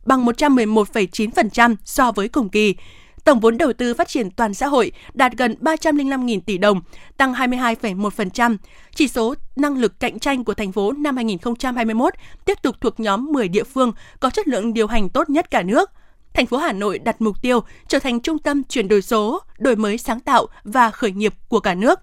bằng 0.05 0.25
111,9% 0.25 1.75
so 1.85 2.11
với 2.11 2.27
cùng 2.27 2.49
kỳ. 2.49 2.75
Tổng 3.23 3.39
vốn 3.39 3.57
đầu 3.57 3.73
tư 3.73 3.93
phát 3.93 4.07
triển 4.07 4.31
toàn 4.31 4.53
xã 4.53 4.67
hội 4.67 4.91
đạt 5.13 5.31
gần 5.37 5.55
305.000 5.61 6.39
tỷ 6.45 6.57
đồng, 6.57 6.81
tăng 7.17 7.33
22,1%. 7.33 8.57
Chỉ 8.95 9.07
số 9.07 9.35
năng 9.55 9.77
lực 9.77 9.99
cạnh 9.99 10.19
tranh 10.19 10.43
của 10.43 10.53
thành 10.53 10.71
phố 10.71 10.91
năm 10.91 11.15
2021 11.15 12.13
tiếp 12.45 12.57
tục 12.61 12.75
thuộc 12.81 12.99
nhóm 12.99 13.31
10 13.31 13.47
địa 13.47 13.63
phương 13.63 13.91
có 14.19 14.29
chất 14.29 14.47
lượng 14.47 14.73
điều 14.73 14.87
hành 14.87 15.09
tốt 15.09 15.29
nhất 15.29 15.51
cả 15.51 15.63
nước. 15.63 15.91
Thành 16.33 16.45
phố 16.45 16.57
Hà 16.57 16.73
Nội 16.73 16.99
đặt 16.99 17.21
mục 17.21 17.41
tiêu 17.41 17.59
trở 17.87 17.99
thành 17.99 18.19
trung 18.19 18.39
tâm 18.39 18.63
chuyển 18.63 18.87
đổi 18.87 19.01
số, 19.01 19.39
đổi 19.57 19.75
mới 19.75 19.97
sáng 19.97 20.19
tạo 20.19 20.47
và 20.63 20.91
khởi 20.91 21.11
nghiệp 21.11 21.33
của 21.47 21.59
cả 21.59 21.75
nước. 21.75 21.99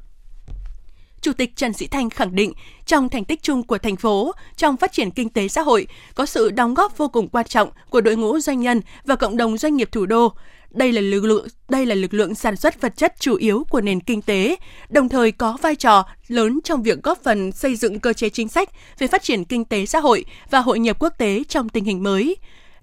Chủ 1.21 1.33
tịch 1.33 1.57
Trần 1.57 1.73
Sĩ 1.73 1.87
Thanh 1.87 2.11
khẳng 2.11 2.35
định, 2.35 2.53
trong 2.87 3.09
thành 3.09 3.25
tích 3.25 3.43
chung 3.43 3.63
của 3.63 3.79
thành 3.79 3.97
phố, 3.97 4.33
trong 4.57 4.77
phát 4.77 4.93
triển 4.93 5.11
kinh 5.11 5.29
tế 5.29 5.49
xã 5.49 5.63
hội, 5.63 5.87
có 6.15 6.27
sự 6.27 6.51
đóng 6.51 6.75
góp 6.75 6.99
vô 6.99 7.09
cùng 7.09 7.29
quan 7.29 7.47
trọng 7.47 7.71
của 7.91 8.01
đội 8.01 8.17
ngũ 8.17 8.39
doanh 8.39 8.61
nhân 8.61 8.81
và 9.05 9.17
cộng 9.17 9.37
đồng 9.37 9.59
doanh 9.59 9.77
nghiệp 9.77 9.89
thủ 9.93 10.07
đô. 10.07 10.33
Đây 10.71 10.93
là 10.93 11.01
lực 11.01 11.25
lượng 11.25 11.47
đây 11.69 11.87
là 11.87 11.95
lực 11.95 12.15
lượng 12.15 12.35
sản 12.35 12.57
xuất 12.57 12.81
vật 12.81 12.97
chất 12.97 13.15
chủ 13.21 13.37
yếu 13.37 13.65
của 13.71 13.81
nền 13.81 14.01
kinh 14.01 14.23
tế, 14.23 14.57
đồng 14.89 15.09
thời 15.09 15.33
có 15.33 15.59
vai 15.63 15.77
trò 15.77 16.05
lớn 16.29 16.59
trong 16.65 16.83
việc 16.83 17.03
góp 17.03 17.23
phần 17.23 17.53
xây 17.53 17.77
dựng 17.77 18.01
cơ 18.01 18.13
chế 18.13 18.29
chính 18.29 18.49
sách 18.49 18.71
về 18.99 19.07
phát 19.07 19.23
triển 19.23 19.45
kinh 19.45 19.65
tế 19.65 19.87
xã 19.87 20.01
hội 20.01 20.25
và 20.51 20.61
hội 20.61 20.79
nhập 20.79 20.97
quốc 21.01 21.13
tế 21.19 21.43
trong 21.49 21.69
tình 21.69 21.85
hình 21.85 22.03
mới 22.03 22.37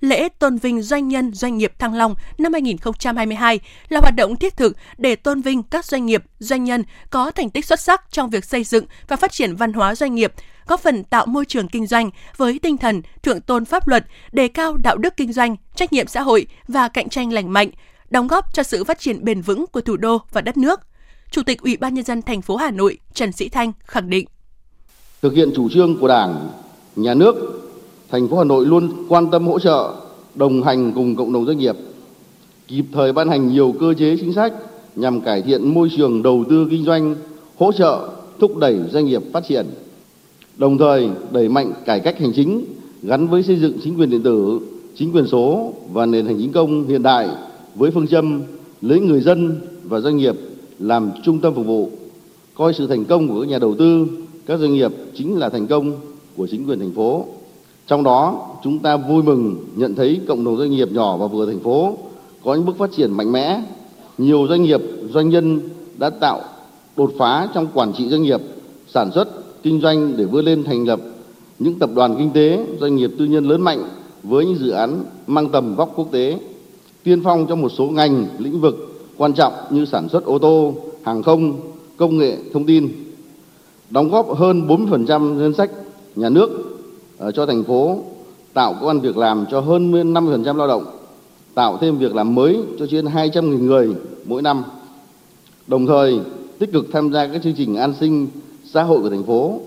lễ 0.04 0.30
tôn 0.30 0.58
vinh 0.58 0.82
doanh 0.82 1.08
nhân 1.08 1.34
doanh 1.34 1.58
nghiệp 1.58 1.74
Thăng 1.80 1.94
Long 1.94 2.16
năm 2.38 2.54
2022 2.54 3.60
là 3.90 4.00
hoạt 4.00 4.16
động 4.16 4.36
thiết 4.36 4.58
thực 4.58 4.78
để 4.98 5.16
tôn 5.16 5.42
vinh 5.42 5.64
các 5.64 5.86
doanh 5.86 6.06
nghiệp, 6.06 6.24
doanh 6.40 6.64
nhân 6.64 6.84
có 7.10 7.32
thành 7.32 7.50
tích 7.50 7.66
xuất 7.66 7.80
sắc 7.80 8.04
trong 8.12 8.30
việc 8.30 8.46
xây 8.46 8.64
dựng 8.64 8.86
và 9.08 9.16
phát 9.16 9.32
triển 9.32 9.56
văn 9.56 9.74
hóa 9.74 9.96
doanh 9.96 10.16
nghiệp, 10.16 10.34
góp 10.68 10.80
phần 10.80 11.04
tạo 11.04 11.26
môi 11.26 11.46
trường 11.46 11.68
kinh 11.68 11.88
doanh 11.88 12.10
với 12.38 12.60
tinh 12.60 12.78
thần 12.78 13.02
thượng 13.24 13.42
tôn 13.42 13.66
pháp 13.66 13.88
luật, 13.88 14.06
đề 14.32 14.48
cao 14.48 14.78
đạo 14.78 14.98
đức 14.98 15.18
kinh 15.18 15.34
doanh, 15.34 15.56
trách 15.76 15.94
nhiệm 15.94 16.08
xã 16.08 16.22
hội 16.22 16.48
và 16.68 16.88
cạnh 16.88 17.10
tranh 17.10 17.34
lành 17.34 17.54
mạnh, 17.54 17.70
đóng 18.10 18.28
góp 18.28 18.54
cho 18.54 18.64
sự 18.64 18.84
phát 18.84 19.00
triển 19.00 19.26
bền 19.26 19.42
vững 19.42 19.66
của 19.72 19.82
thủ 19.82 19.98
đô 19.98 20.18
và 20.32 20.42
đất 20.42 20.58
nước. 20.58 20.80
Chủ 21.32 21.44
tịch 21.44 21.62
Ủy 21.62 21.78
ban 21.78 21.94
nhân 21.94 22.06
dân 22.06 22.22
thành 22.22 22.42
phố 22.42 22.56
Hà 22.56 22.72
Nội 22.72 22.98
Trần 23.14 23.32
Sĩ 23.32 23.50
Thanh 23.50 23.72
khẳng 23.86 24.10
định: 24.10 24.28
Thực 25.22 25.34
hiện 25.34 25.52
chủ 25.56 25.70
trương 25.70 26.00
của 26.00 26.08
Đảng, 26.08 26.50
Nhà 26.96 27.14
nước 27.14 27.63
thành 28.14 28.28
phố 28.28 28.38
Hà 28.38 28.44
Nội 28.44 28.66
luôn 28.66 28.90
quan 29.10 29.32
tâm 29.32 29.48
hỗ 29.48 29.60
trợ, 29.60 29.94
đồng 30.36 30.64
hành 30.64 30.92
cùng 30.96 31.16
cộng 31.16 31.34
đồng 31.34 31.46
doanh 31.46 31.58
nghiệp, 31.58 31.76
kịp 32.68 32.86
thời 32.92 33.14
ban 33.14 33.30
hành 33.30 33.48
nhiều 33.48 33.74
cơ 33.80 33.94
chế 33.94 34.18
chính 34.20 34.34
sách 34.34 34.54
nhằm 34.96 35.22
cải 35.22 35.42
thiện 35.42 35.74
môi 35.74 35.90
trường 35.98 36.24
đầu 36.24 36.44
tư 36.50 36.68
kinh 36.70 36.86
doanh, 36.86 37.16
hỗ 37.58 37.72
trợ 37.72 38.10
thúc 38.40 38.58
đẩy 38.58 38.80
doanh 38.92 39.06
nghiệp 39.06 39.22
phát 39.34 39.44
triển. 39.48 39.66
Đồng 40.58 40.78
thời 40.78 41.10
đẩy 41.32 41.50
mạnh 41.50 41.72
cải 41.86 42.00
cách 42.00 42.20
hành 42.20 42.32
chính 42.36 42.66
gắn 43.04 43.28
với 43.28 43.44
xây 43.44 43.56
dựng 43.56 43.74
chính 43.84 44.00
quyền 44.00 44.10
điện 44.10 44.24
tử, 44.24 44.60
chính 44.96 45.12
quyền 45.12 45.28
số 45.28 45.74
và 45.94 46.06
nền 46.06 46.26
hành 46.26 46.38
chính 46.38 46.52
công 46.52 46.88
hiện 46.88 47.04
đại 47.04 47.28
với 47.76 47.92
phương 47.92 48.08
châm 48.08 48.42
lấy 48.82 49.00
người 49.00 49.22
dân 49.22 49.62
và 49.84 50.00
doanh 50.00 50.18
nghiệp 50.18 50.36
làm 50.80 51.12
trung 51.24 51.40
tâm 51.40 51.54
phục 51.54 51.66
vụ, 51.66 51.90
coi 52.56 52.74
sự 52.74 52.88
thành 52.88 53.06
công 53.06 53.28
của 53.28 53.42
các 53.42 53.50
nhà 53.50 53.60
đầu 53.60 53.76
tư, 53.80 54.08
các 54.46 54.60
doanh 54.60 54.74
nghiệp 54.74 54.92
chính 55.16 55.38
là 55.38 55.50
thành 55.50 55.68
công 55.68 55.92
của 56.38 56.48
chính 56.48 56.68
quyền 56.68 56.80
thành 56.80 56.92
phố. 56.92 57.26
Trong 57.88 58.04
đó, 58.04 58.50
chúng 58.64 58.80
ta 58.80 58.98
vui 58.98 59.24
mừng 59.24 59.66
nhận 59.76 59.96
thấy 59.96 60.20
cộng 60.28 60.44
đồng 60.46 60.58
doanh 60.58 60.72
nghiệp 60.72 60.92
nhỏ 60.92 61.18
và 61.18 61.28
vừa 61.28 61.46
thành 61.46 61.60
phố 61.60 61.98
có 62.44 62.56
những 62.56 62.66
bước 62.66 62.78
phát 62.78 62.92
triển 62.92 63.12
mạnh 63.12 63.32
mẽ. 63.32 63.62
Nhiều 64.18 64.48
doanh 64.50 64.64
nghiệp, 64.64 64.82
doanh 65.10 65.30
nhân 65.30 65.62
đã 65.98 66.10
tạo 66.10 66.42
đột 66.98 67.12
phá 67.18 67.48
trong 67.54 67.68
quản 67.74 67.94
trị 67.94 68.10
doanh 68.10 68.22
nghiệp, 68.22 68.42
sản 68.88 69.12
xuất, 69.12 69.28
kinh 69.64 69.82
doanh 69.82 70.18
để 70.18 70.26
vươn 70.26 70.46
lên 70.46 70.64
thành 70.64 70.88
lập 70.88 71.00
những 71.60 71.80
tập 71.80 71.90
đoàn 71.96 72.16
kinh 72.18 72.32
tế, 72.32 72.66
doanh 72.80 72.96
nghiệp 72.96 73.12
tư 73.20 73.26
nhân 73.26 73.46
lớn 73.46 73.62
mạnh 73.62 73.84
với 74.24 74.46
những 74.46 74.56
dự 74.56 74.70
án 74.70 75.04
mang 75.28 75.50
tầm 75.50 75.76
vóc 75.76 75.92
quốc 75.96 76.08
tế, 76.12 76.40
tiên 77.04 77.22
phong 77.24 77.46
trong 77.48 77.62
một 77.62 77.70
số 77.70 77.86
ngành, 77.86 78.26
lĩnh 78.38 78.62
vực 78.62 78.76
quan 79.18 79.34
trọng 79.34 79.54
như 79.70 79.86
sản 79.86 80.10
xuất 80.10 80.26
ô 80.26 80.40
tô, 80.40 80.74
hàng 81.04 81.24
không, 81.24 81.54
công 81.98 82.18
nghệ, 82.18 82.38
thông 82.54 82.66
tin, 82.66 82.90
đóng 83.90 84.10
góp 84.10 84.38
hơn 84.38 84.68
40% 84.68 85.34
ngân 85.34 85.54
sách 85.54 85.72
nhà 86.16 86.30
nước 86.30 86.73
Ờ, 87.18 87.32
cho 87.32 87.46
thành 87.46 87.64
phố, 87.64 87.98
tạo 88.54 88.74
công 88.74 88.88
an 88.88 89.00
việc 89.00 89.18
làm 89.18 89.46
cho 89.52 89.60
hơn 89.60 89.92
50% 90.14 90.58
lao 90.58 90.68
động, 90.68 90.86
tạo 91.54 91.78
thêm 91.78 91.98
việc 91.98 92.16
làm 92.16 92.36
mới 92.36 92.60
cho 92.80 92.86
trên 92.88 93.06
200.000 93.06 93.66
người 93.66 93.96
mỗi 94.26 94.42
năm. 94.42 94.64
Đồng 95.68 95.88
thời, 95.88 96.20
tích 96.60 96.74
cực 96.74 96.86
tham 96.94 97.12
gia 97.12 97.28
các 97.28 97.42
chương 97.44 97.54
trình 97.58 97.76
an 97.76 97.94
sinh 98.00 98.28
xã 98.66 98.84
hội 98.84 99.02
của 99.02 99.10
thành 99.10 99.24
phố, 99.24 99.60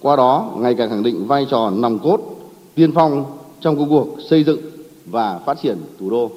qua 0.00 0.16
đó 0.16 0.52
ngày 0.58 0.74
càng 0.74 0.90
khẳng 0.90 1.02
định 1.02 1.26
vai 1.26 1.46
trò 1.50 1.70
nòng 1.70 1.98
cốt, 1.98 2.20
tiên 2.74 2.92
phong 2.94 3.24
trong 3.60 3.78
công 3.78 3.88
cuộc 3.88 4.08
xây 4.30 4.44
dựng 4.44 4.60
và 5.06 5.40
phát 5.46 5.58
triển 5.62 5.78
thủ 6.00 6.10
đô. 6.10 6.30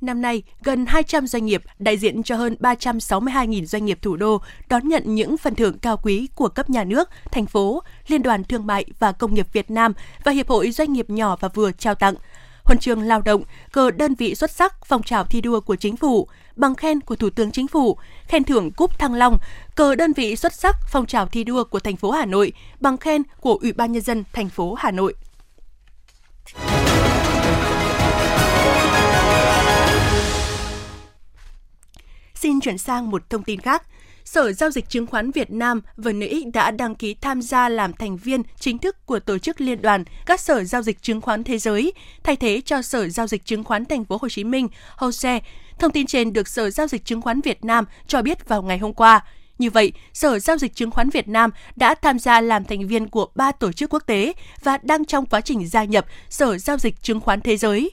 Năm 0.00 0.22
nay, 0.22 0.42
gần 0.62 0.86
200 0.86 1.26
doanh 1.26 1.46
nghiệp 1.46 1.62
đại 1.78 1.96
diện 1.96 2.22
cho 2.22 2.36
hơn 2.36 2.56
362.000 2.60 3.64
doanh 3.64 3.84
nghiệp 3.84 3.98
thủ 4.02 4.16
đô 4.16 4.40
đón 4.68 4.88
nhận 4.88 5.14
những 5.14 5.36
phần 5.36 5.54
thưởng 5.54 5.78
cao 5.78 5.96
quý 6.02 6.28
của 6.34 6.48
cấp 6.48 6.70
nhà 6.70 6.84
nước, 6.84 7.08
thành 7.30 7.46
phố, 7.46 7.82
Liên 8.06 8.22
đoàn 8.22 8.44
Thương 8.44 8.66
mại 8.66 8.84
và 8.98 9.12
Công 9.12 9.34
nghiệp 9.34 9.46
Việt 9.52 9.70
Nam 9.70 9.92
và 10.24 10.32
Hiệp 10.32 10.48
hội 10.48 10.70
Doanh 10.70 10.92
nghiệp 10.92 11.10
nhỏ 11.10 11.36
và 11.40 11.48
vừa 11.48 11.72
trao 11.72 11.94
tặng 11.94 12.14
huân 12.64 12.78
chương 12.78 13.02
lao 13.02 13.22
động, 13.22 13.42
cờ 13.72 13.90
đơn 13.90 14.14
vị 14.14 14.34
xuất 14.34 14.50
sắc 14.50 14.86
phong 14.86 15.02
trào 15.02 15.24
thi 15.24 15.40
đua 15.40 15.60
của 15.60 15.76
chính 15.76 15.96
phủ, 15.96 16.28
bằng 16.56 16.74
khen 16.74 17.00
của 17.00 17.16
Thủ 17.16 17.30
tướng 17.30 17.50
Chính 17.50 17.68
phủ, 17.68 17.96
khen 18.26 18.44
thưởng 18.44 18.70
cúp 18.70 18.98
Thăng 18.98 19.14
Long, 19.14 19.38
cờ 19.74 19.94
đơn 19.94 20.12
vị 20.12 20.36
xuất 20.36 20.52
sắc 20.52 20.76
phong 20.92 21.06
trào 21.06 21.26
thi 21.26 21.44
đua 21.44 21.64
của 21.64 21.80
thành 21.80 21.96
phố 21.96 22.10
Hà 22.10 22.26
Nội, 22.26 22.52
bằng 22.80 22.96
khen 22.96 23.22
của 23.40 23.58
Ủy 23.62 23.72
ban 23.72 23.92
nhân 23.92 24.02
dân 24.02 24.24
thành 24.32 24.48
phố 24.48 24.74
Hà 24.74 24.90
Nội. 24.90 25.14
Xin 32.42 32.60
chuyển 32.60 32.78
sang 32.78 33.10
một 33.10 33.30
thông 33.30 33.42
tin 33.42 33.60
khác. 33.60 33.82
Sở 34.24 34.52
Giao 34.52 34.70
dịch 34.70 34.88
Chứng 34.88 35.06
khoán 35.06 35.30
Việt 35.30 35.50
Nam 35.50 35.80
VNX 35.96 36.34
đã 36.54 36.70
đăng 36.70 36.94
ký 36.94 37.14
tham 37.14 37.42
gia 37.42 37.68
làm 37.68 37.92
thành 37.92 38.16
viên 38.16 38.42
chính 38.60 38.78
thức 38.78 39.06
của 39.06 39.18
tổ 39.18 39.38
chức 39.38 39.60
liên 39.60 39.82
đoàn 39.82 40.04
các 40.26 40.40
sở 40.40 40.64
giao 40.64 40.82
dịch 40.82 41.02
chứng 41.02 41.20
khoán 41.20 41.44
thế 41.44 41.58
giới, 41.58 41.92
thay 42.22 42.36
thế 42.36 42.60
cho 42.64 42.82
Sở 42.82 43.08
Giao 43.08 43.26
dịch 43.26 43.44
Chứng 43.44 43.64
khoán 43.64 43.84
Thành 43.84 44.04
phố 44.04 44.18
Hồ 44.22 44.28
Chí 44.28 44.44
Minh, 44.44 44.68
HOSE. 44.96 45.40
Thông 45.78 45.92
tin 45.92 46.06
trên 46.06 46.32
được 46.32 46.48
Sở 46.48 46.70
Giao 46.70 46.86
dịch 46.86 47.04
Chứng 47.04 47.22
khoán 47.22 47.40
Việt 47.40 47.64
Nam 47.64 47.84
cho 48.06 48.22
biết 48.22 48.48
vào 48.48 48.62
ngày 48.62 48.78
hôm 48.78 48.92
qua. 48.92 49.24
Như 49.58 49.70
vậy, 49.70 49.92
Sở 50.12 50.38
Giao 50.38 50.56
dịch 50.56 50.74
Chứng 50.74 50.90
khoán 50.90 51.10
Việt 51.10 51.28
Nam 51.28 51.50
đã 51.76 51.94
tham 51.94 52.18
gia 52.18 52.40
làm 52.40 52.64
thành 52.64 52.88
viên 52.88 53.08
của 53.08 53.26
ba 53.34 53.52
tổ 53.52 53.72
chức 53.72 53.94
quốc 53.94 54.02
tế 54.06 54.32
và 54.62 54.78
đang 54.82 55.04
trong 55.04 55.26
quá 55.26 55.40
trình 55.40 55.66
gia 55.66 55.84
nhập 55.84 56.06
Sở 56.28 56.58
Giao 56.58 56.76
dịch 56.78 57.02
Chứng 57.02 57.20
khoán 57.20 57.40
Thế 57.40 57.56
giới. 57.56 57.90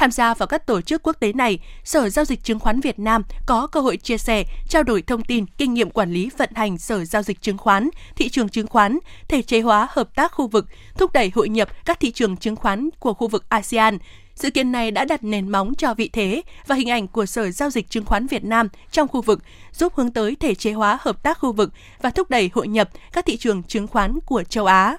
Tham 0.00 0.10
gia 0.10 0.34
vào 0.34 0.46
các 0.46 0.66
tổ 0.66 0.80
chức 0.80 1.02
quốc 1.02 1.16
tế 1.20 1.32
này, 1.32 1.58
Sở 1.84 2.08
Giao 2.08 2.24
dịch 2.24 2.44
Chứng 2.44 2.58
khoán 2.58 2.80
Việt 2.80 2.98
Nam 2.98 3.22
có 3.46 3.66
cơ 3.66 3.80
hội 3.80 3.96
chia 3.96 4.18
sẻ, 4.18 4.44
trao 4.68 4.82
đổi 4.82 5.02
thông 5.02 5.24
tin, 5.24 5.46
kinh 5.58 5.74
nghiệm 5.74 5.90
quản 5.90 6.12
lý 6.12 6.30
vận 6.38 6.50
hành 6.54 6.78
Sở 6.78 7.04
Giao 7.04 7.22
dịch 7.22 7.42
Chứng 7.42 7.58
khoán, 7.58 7.90
thị 8.16 8.28
trường 8.28 8.48
chứng 8.48 8.66
khoán, 8.66 8.98
thể 9.28 9.42
chế 9.42 9.60
hóa 9.60 9.88
hợp 9.90 10.14
tác 10.14 10.32
khu 10.32 10.46
vực, 10.46 10.66
thúc 10.94 11.12
đẩy 11.12 11.32
hội 11.34 11.48
nhập 11.48 11.68
các 11.84 12.00
thị 12.00 12.10
trường 12.10 12.36
chứng 12.36 12.56
khoán 12.56 12.88
của 12.98 13.14
khu 13.14 13.28
vực 13.28 13.44
ASEAN. 13.48 13.98
Sự 14.34 14.50
kiện 14.50 14.72
này 14.72 14.90
đã 14.90 15.04
đặt 15.04 15.24
nền 15.24 15.48
móng 15.48 15.74
cho 15.74 15.94
vị 15.94 16.10
thế 16.12 16.42
và 16.66 16.74
hình 16.74 16.90
ảnh 16.90 17.08
của 17.08 17.26
Sở 17.26 17.50
Giao 17.50 17.70
dịch 17.70 17.90
Chứng 17.90 18.04
khoán 18.04 18.26
Việt 18.26 18.44
Nam 18.44 18.68
trong 18.90 19.08
khu 19.08 19.22
vực, 19.22 19.42
giúp 19.72 19.94
hướng 19.96 20.10
tới 20.10 20.36
thể 20.40 20.54
chế 20.54 20.72
hóa 20.72 20.98
hợp 21.00 21.22
tác 21.22 21.38
khu 21.38 21.52
vực 21.52 21.72
và 22.02 22.10
thúc 22.10 22.30
đẩy 22.30 22.50
hội 22.54 22.68
nhập 22.68 22.90
các 23.12 23.26
thị 23.26 23.36
trường 23.36 23.62
chứng 23.62 23.86
khoán 23.86 24.18
của 24.26 24.42
châu 24.44 24.66
Á. 24.66 24.96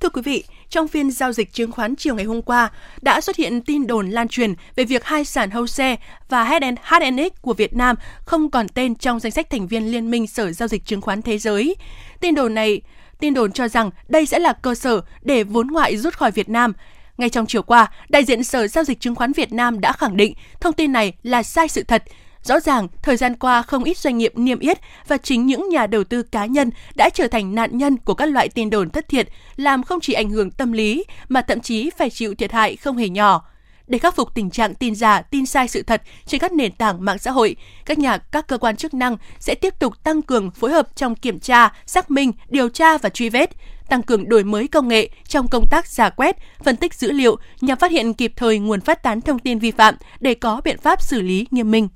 Thưa 0.00 0.08
quý 0.08 0.22
vị, 0.22 0.44
trong 0.74 0.88
phiên 0.88 1.10
giao 1.10 1.32
dịch 1.32 1.52
chứng 1.52 1.72
khoán 1.72 1.96
chiều 1.96 2.14
ngày 2.14 2.24
hôm 2.24 2.42
qua, 2.42 2.70
đã 3.02 3.20
xuất 3.20 3.36
hiện 3.36 3.60
tin 3.60 3.86
đồn 3.86 4.10
lan 4.10 4.28
truyền 4.28 4.54
về 4.76 4.84
việc 4.84 5.04
hai 5.04 5.24
sàn 5.24 5.50
HOSE 5.50 5.96
và 6.28 6.44
HNX 6.44 7.40
của 7.40 7.54
Việt 7.54 7.74
Nam 7.74 7.96
không 8.24 8.50
còn 8.50 8.68
tên 8.68 8.94
trong 8.94 9.20
danh 9.20 9.32
sách 9.32 9.50
thành 9.50 9.66
viên 9.66 9.92
Liên 9.92 10.10
minh 10.10 10.26
Sở 10.26 10.52
Giao 10.52 10.68
dịch 10.68 10.84
Chứng 10.84 11.00
khoán 11.00 11.22
Thế 11.22 11.38
giới. 11.38 11.76
Tin 12.20 12.34
đồn 12.34 12.54
này 12.54 12.80
tin 13.20 13.34
đồn 13.34 13.52
cho 13.52 13.68
rằng 13.68 13.90
đây 14.08 14.26
sẽ 14.26 14.38
là 14.38 14.52
cơ 14.52 14.74
sở 14.74 15.00
để 15.22 15.44
vốn 15.44 15.66
ngoại 15.66 15.96
rút 15.96 16.14
khỏi 16.14 16.30
Việt 16.30 16.48
Nam. 16.48 16.72
Ngay 17.18 17.28
trong 17.28 17.46
chiều 17.46 17.62
qua, 17.62 17.90
đại 18.08 18.24
diện 18.24 18.44
Sở 18.44 18.66
Giao 18.66 18.84
dịch 18.84 19.00
Chứng 19.00 19.14
khoán 19.14 19.32
Việt 19.32 19.52
Nam 19.52 19.80
đã 19.80 19.92
khẳng 19.92 20.16
định 20.16 20.34
thông 20.60 20.72
tin 20.72 20.92
này 20.92 21.12
là 21.22 21.42
sai 21.42 21.68
sự 21.68 21.82
thật, 21.82 22.02
Rõ 22.44 22.60
ràng, 22.60 22.88
thời 23.02 23.16
gian 23.16 23.36
qua 23.36 23.62
không 23.62 23.84
ít 23.84 23.98
doanh 23.98 24.18
nghiệp 24.18 24.32
niêm 24.36 24.58
yết 24.58 24.78
và 25.08 25.16
chính 25.16 25.46
những 25.46 25.68
nhà 25.68 25.86
đầu 25.86 26.04
tư 26.04 26.22
cá 26.22 26.46
nhân 26.46 26.70
đã 26.94 27.10
trở 27.10 27.28
thành 27.28 27.54
nạn 27.54 27.78
nhân 27.78 27.96
của 27.96 28.14
các 28.14 28.26
loại 28.26 28.48
tin 28.48 28.70
đồn 28.70 28.90
thất 28.90 29.08
thiệt, 29.08 29.28
làm 29.56 29.82
không 29.82 30.00
chỉ 30.00 30.12
ảnh 30.12 30.30
hưởng 30.30 30.50
tâm 30.50 30.72
lý 30.72 31.04
mà 31.28 31.42
thậm 31.42 31.60
chí 31.60 31.90
phải 31.98 32.10
chịu 32.10 32.34
thiệt 32.34 32.52
hại 32.52 32.76
không 32.76 32.96
hề 32.96 33.08
nhỏ. 33.08 33.44
Để 33.86 33.98
khắc 33.98 34.16
phục 34.16 34.34
tình 34.34 34.50
trạng 34.50 34.74
tin 34.74 34.94
giả, 34.94 35.22
tin 35.22 35.46
sai 35.46 35.68
sự 35.68 35.82
thật 35.82 36.02
trên 36.26 36.40
các 36.40 36.52
nền 36.52 36.72
tảng 36.72 37.04
mạng 37.04 37.18
xã 37.18 37.30
hội, 37.30 37.56
các 37.86 37.98
nhà 37.98 38.18
các 38.18 38.46
cơ 38.46 38.58
quan 38.58 38.76
chức 38.76 38.94
năng 38.94 39.16
sẽ 39.38 39.54
tiếp 39.54 39.74
tục 39.78 40.04
tăng 40.04 40.22
cường 40.22 40.50
phối 40.50 40.72
hợp 40.72 40.96
trong 40.96 41.14
kiểm 41.14 41.40
tra, 41.40 41.72
xác 41.86 42.10
minh, 42.10 42.32
điều 42.48 42.68
tra 42.68 42.98
và 42.98 43.08
truy 43.08 43.28
vết, 43.28 43.50
tăng 43.88 44.02
cường 44.02 44.28
đổi 44.28 44.44
mới 44.44 44.68
công 44.68 44.88
nghệ 44.88 45.08
trong 45.28 45.48
công 45.48 45.66
tác 45.70 45.86
giả 45.86 46.10
quét, 46.10 46.36
phân 46.64 46.76
tích 46.76 46.94
dữ 46.94 47.10
liệu 47.12 47.36
nhằm 47.60 47.78
phát 47.78 47.90
hiện 47.90 48.14
kịp 48.14 48.32
thời 48.36 48.58
nguồn 48.58 48.80
phát 48.80 49.02
tán 49.02 49.20
thông 49.20 49.38
tin 49.38 49.58
vi 49.58 49.70
phạm 49.70 49.94
để 50.20 50.34
có 50.34 50.60
biện 50.64 50.78
pháp 50.78 51.02
xử 51.02 51.20
lý 51.20 51.46
nghiêm 51.50 51.70
minh. 51.70 51.88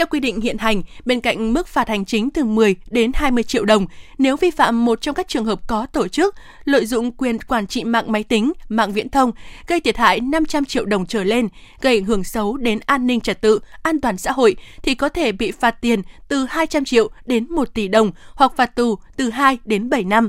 Theo 0.00 0.06
quy 0.10 0.20
định 0.20 0.40
hiện 0.40 0.58
hành, 0.58 0.82
bên 1.04 1.20
cạnh 1.20 1.52
mức 1.52 1.68
phạt 1.68 1.88
hành 1.88 2.04
chính 2.04 2.30
từ 2.30 2.44
10 2.44 2.74
đến 2.90 3.10
20 3.14 3.44
triệu 3.44 3.64
đồng, 3.64 3.86
nếu 4.18 4.36
vi 4.36 4.50
phạm 4.50 4.84
một 4.84 5.00
trong 5.00 5.14
các 5.14 5.28
trường 5.28 5.44
hợp 5.44 5.68
có 5.68 5.86
tổ 5.86 6.08
chức, 6.08 6.34
lợi 6.64 6.86
dụng 6.86 7.12
quyền 7.12 7.38
quản 7.38 7.66
trị 7.66 7.84
mạng 7.84 8.12
máy 8.12 8.24
tính, 8.24 8.52
mạng 8.68 8.92
viễn 8.92 9.08
thông, 9.08 9.32
gây 9.66 9.80
thiệt 9.80 9.96
hại 9.96 10.20
500 10.20 10.64
triệu 10.64 10.84
đồng 10.84 11.06
trở 11.06 11.24
lên, 11.24 11.48
gây 11.80 11.96
ảnh 11.98 12.04
hưởng 12.04 12.24
xấu 12.24 12.56
đến 12.56 12.78
an 12.86 13.06
ninh 13.06 13.20
trật 13.20 13.40
tự, 13.40 13.58
an 13.82 14.00
toàn 14.00 14.18
xã 14.18 14.32
hội 14.32 14.56
thì 14.82 14.94
có 14.94 15.08
thể 15.08 15.32
bị 15.32 15.50
phạt 15.50 15.70
tiền 15.80 16.02
từ 16.28 16.46
200 16.50 16.84
triệu 16.84 17.10
đến 17.26 17.46
1 17.50 17.74
tỷ 17.74 17.88
đồng 17.88 18.10
hoặc 18.34 18.52
phạt 18.56 18.76
tù 18.76 18.98
từ 19.16 19.30
2 19.30 19.58
đến 19.64 19.90
7 19.90 20.04
năm. 20.04 20.28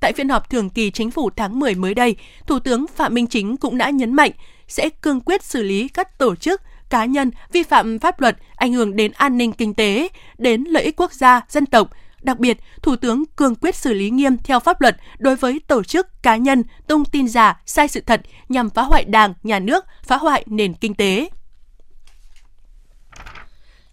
Tại 0.00 0.12
phiên 0.12 0.28
họp 0.28 0.50
thường 0.50 0.70
kỳ 0.70 0.90
chính 0.90 1.10
phủ 1.10 1.30
tháng 1.36 1.58
10 1.60 1.74
mới 1.74 1.94
đây, 1.94 2.16
Thủ 2.46 2.58
tướng 2.58 2.86
Phạm 2.86 3.14
Minh 3.14 3.26
Chính 3.26 3.56
cũng 3.56 3.78
đã 3.78 3.90
nhấn 3.90 4.12
mạnh 4.12 4.30
sẽ 4.68 4.88
cương 4.88 5.20
quyết 5.20 5.42
xử 5.42 5.62
lý 5.62 5.88
các 5.88 6.18
tổ 6.18 6.36
chức, 6.36 6.62
cá 6.90 7.04
nhân 7.04 7.30
vi 7.52 7.62
phạm 7.62 7.98
pháp 7.98 8.20
luật 8.20 8.36
ảnh 8.56 8.72
hưởng 8.72 8.96
đến 8.96 9.12
an 9.12 9.38
ninh 9.38 9.52
kinh 9.52 9.74
tế, 9.74 10.08
đến 10.38 10.64
lợi 10.64 10.82
ích 10.82 11.00
quốc 11.00 11.12
gia, 11.12 11.40
dân 11.48 11.66
tộc. 11.66 11.90
Đặc 12.22 12.38
biệt, 12.38 12.58
Thủ 12.82 12.96
tướng 12.96 13.24
cương 13.36 13.54
quyết 13.54 13.74
xử 13.74 13.92
lý 13.92 14.10
nghiêm 14.10 14.36
theo 14.36 14.60
pháp 14.60 14.80
luật 14.80 14.96
đối 15.18 15.36
với 15.36 15.60
tổ 15.66 15.82
chức 15.82 16.22
cá 16.22 16.36
nhân 16.36 16.62
tung 16.86 17.04
tin 17.04 17.28
giả, 17.28 17.60
sai 17.66 17.88
sự 17.88 18.00
thật 18.00 18.20
nhằm 18.48 18.70
phá 18.70 18.82
hoại 18.82 19.04
Đảng, 19.04 19.34
nhà 19.42 19.58
nước, 19.58 19.84
phá 20.02 20.16
hoại 20.16 20.44
nền 20.46 20.74
kinh 20.74 20.94
tế. 20.94 21.30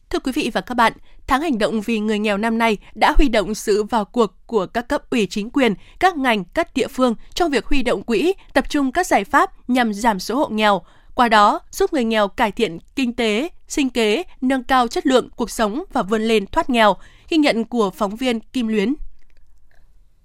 Thưa 0.10 0.20
quý 0.20 0.32
vị 0.32 0.52
và 0.54 0.62
các 0.62 0.74
bạn, 0.74 0.94
Tháng 1.28 1.42
hành 1.42 1.58
động 1.58 1.82
vì 1.82 2.00
người 2.00 2.20
nghèo 2.20 2.38
năm 2.38 2.58
nay 2.58 2.78
đã 2.96 3.14
huy 3.18 3.30
động 3.30 3.56
sự 3.56 3.84
vào 3.84 4.06
cuộc 4.06 4.34
của 4.46 4.66
các 4.66 4.88
cấp 4.88 5.10
ủy 5.10 5.28
chính 5.30 5.50
quyền, 5.50 5.74
các 6.00 6.18
ngành, 6.18 6.44
các 6.46 6.74
địa 6.74 6.88
phương 6.88 7.16
trong 7.34 7.52
việc 7.52 7.66
huy 7.66 7.84
động 7.84 8.04
quỹ, 8.04 8.34
tập 8.54 8.70
trung 8.70 8.92
các 8.92 9.08
giải 9.08 9.24
pháp 9.24 9.70
nhằm 9.70 9.94
giảm 9.94 10.20
số 10.20 10.36
hộ 10.36 10.48
nghèo, 10.50 10.82
qua 11.18 11.30
đó 11.30 11.60
giúp 11.72 11.94
người 11.94 12.04
nghèo 12.04 12.28
cải 12.28 12.52
thiện 12.52 12.80
kinh 12.96 13.14
tế, 13.14 13.50
sinh 13.68 13.90
kế, 13.90 14.24
nâng 14.42 14.64
cao 14.64 14.88
chất 14.88 15.08
lượng 15.08 15.30
cuộc 15.36 15.50
sống 15.50 15.84
và 15.94 16.02
vươn 16.02 16.22
lên 16.22 16.46
thoát 16.46 16.70
nghèo, 16.70 16.96
ghi 17.30 17.38
nhận 17.38 17.66
của 17.66 17.90
phóng 17.90 18.16
viên 18.16 18.40
Kim 18.40 18.68
Luyến. 18.68 18.94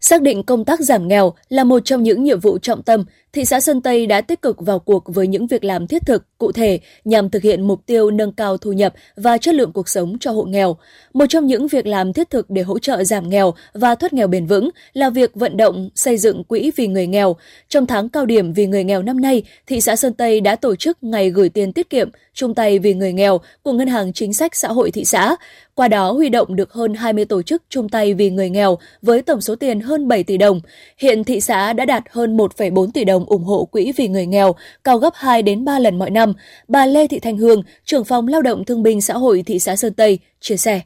Xác 0.02 0.22
định 0.22 0.42
công 0.42 0.64
tác 0.64 0.80
giảm 0.80 1.08
nghèo 1.08 1.34
là 1.48 1.64
một 1.64 1.84
trong 1.84 2.02
những 2.02 2.24
nhiệm 2.24 2.40
vụ 2.40 2.58
trọng 2.58 2.82
tâm 2.82 3.04
thị 3.32 3.44
xã 3.44 3.60
Sơn 3.60 3.80
Tây 3.80 4.06
đã 4.06 4.20
tích 4.20 4.42
cực 4.42 4.56
vào 4.60 4.78
cuộc 4.78 5.04
với 5.06 5.26
những 5.26 5.46
việc 5.46 5.64
làm 5.64 5.86
thiết 5.86 6.06
thực, 6.06 6.24
cụ 6.38 6.52
thể 6.52 6.80
nhằm 7.04 7.30
thực 7.30 7.42
hiện 7.42 7.68
mục 7.68 7.86
tiêu 7.86 8.10
nâng 8.10 8.32
cao 8.32 8.56
thu 8.56 8.72
nhập 8.72 8.94
và 9.16 9.38
chất 9.38 9.54
lượng 9.54 9.72
cuộc 9.72 9.88
sống 9.88 10.16
cho 10.20 10.30
hộ 10.30 10.44
nghèo. 10.44 10.76
Một 11.12 11.26
trong 11.28 11.46
những 11.46 11.68
việc 11.68 11.86
làm 11.86 12.12
thiết 12.12 12.30
thực 12.30 12.50
để 12.50 12.62
hỗ 12.62 12.78
trợ 12.78 13.04
giảm 13.04 13.28
nghèo 13.28 13.54
và 13.72 13.94
thoát 13.94 14.12
nghèo 14.12 14.26
bền 14.26 14.46
vững 14.46 14.70
là 14.92 15.10
việc 15.10 15.34
vận 15.34 15.56
động 15.56 15.90
xây 15.94 16.16
dựng 16.16 16.44
quỹ 16.44 16.70
vì 16.76 16.86
người 16.86 17.06
nghèo. 17.06 17.36
Trong 17.68 17.86
tháng 17.86 18.08
cao 18.08 18.26
điểm 18.26 18.52
vì 18.52 18.66
người 18.66 18.84
nghèo 18.84 19.02
năm 19.02 19.20
nay, 19.20 19.42
thị 19.66 19.80
xã 19.80 19.96
Sơn 19.96 20.12
Tây 20.12 20.40
đã 20.40 20.56
tổ 20.56 20.76
chức 20.76 20.98
ngày 21.02 21.30
gửi 21.30 21.48
tiền 21.48 21.72
tiết 21.72 21.90
kiệm 21.90 22.10
chung 22.34 22.54
tay 22.54 22.78
vì 22.78 22.94
người 22.94 23.12
nghèo 23.12 23.40
của 23.62 23.72
Ngân 23.72 23.88
hàng 23.88 24.12
Chính 24.12 24.34
sách 24.34 24.56
Xã 24.56 24.68
hội 24.68 24.90
thị 24.90 25.04
xã. 25.04 25.36
Qua 25.74 25.88
đó 25.88 26.12
huy 26.12 26.28
động 26.28 26.56
được 26.56 26.72
hơn 26.72 26.94
20 26.94 27.24
tổ 27.24 27.42
chức 27.42 27.62
chung 27.68 27.88
tay 27.88 28.14
vì 28.14 28.30
người 28.30 28.50
nghèo 28.50 28.78
với 29.02 29.22
tổng 29.22 29.40
số 29.40 29.56
tiền 29.56 29.80
hơn 29.80 30.08
7 30.08 30.24
tỷ 30.24 30.36
đồng. 30.36 30.60
Hiện 30.98 31.24
thị 31.24 31.40
xã 31.40 31.72
đã 31.72 31.84
đạt 31.84 32.02
hơn 32.10 32.36
1,4 32.36 32.90
tỷ 32.94 33.04
đồng 33.04 33.24
ủng 33.24 33.44
hộ 33.44 33.64
quỹ 33.64 33.92
vì 33.96 34.08
người 34.08 34.26
nghèo, 34.26 34.54
cao 34.84 34.98
gấp 34.98 35.10
2 35.14 35.42
đến 35.42 35.64
3 35.64 35.78
lần 35.78 35.98
mọi 35.98 36.10
năm. 36.10 36.32
Bà 36.68 36.86
Lê 36.86 37.06
Thị 37.06 37.18
Thanh 37.18 37.36
Hương, 37.36 37.62
trưởng 37.84 38.04
phòng 38.04 38.28
Lao 38.28 38.42
động 38.42 38.64
Thương 38.64 38.82
binh 38.82 39.00
Xã 39.00 39.14
hội 39.14 39.42
thị 39.46 39.58
xã 39.58 39.76
Sơn 39.76 39.94
Tây, 39.94 40.18
chia 40.40 40.56
sẻ 40.56 40.80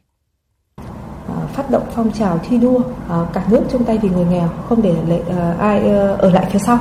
à, 1.28 1.46
phát 1.52 1.70
động 1.70 1.86
phong 1.94 2.12
trào 2.12 2.38
thi 2.48 2.58
đua 2.58 2.80
à, 3.08 3.26
cả 3.32 3.46
nước 3.50 3.62
chung 3.72 3.84
tay 3.84 3.98
vì 4.02 4.08
người 4.08 4.24
nghèo 4.24 4.48
không 4.68 4.82
để 4.82 4.94
à, 5.28 5.54
ai 5.58 5.80
ờ, 5.90 6.16
ở 6.16 6.30
lại 6.30 6.46
phía 6.52 6.58
sau 6.58 6.78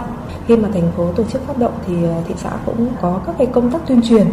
khi 0.48 0.58
mà 0.58 0.70
thành 0.74 0.92
phố 0.98 1.12
tổ 1.12 1.24
chức 1.24 1.48
phát 1.48 1.58
động 1.58 1.74
thì 1.88 1.94
à, 2.04 2.22
thị 2.28 2.34
xã 2.38 2.52
cũng 2.66 2.88
có 3.02 3.22
các 3.26 3.36
cái 3.38 3.48
công 3.48 3.72
tác 3.72 3.88
tuyên 3.88 4.02
truyền 4.02 4.28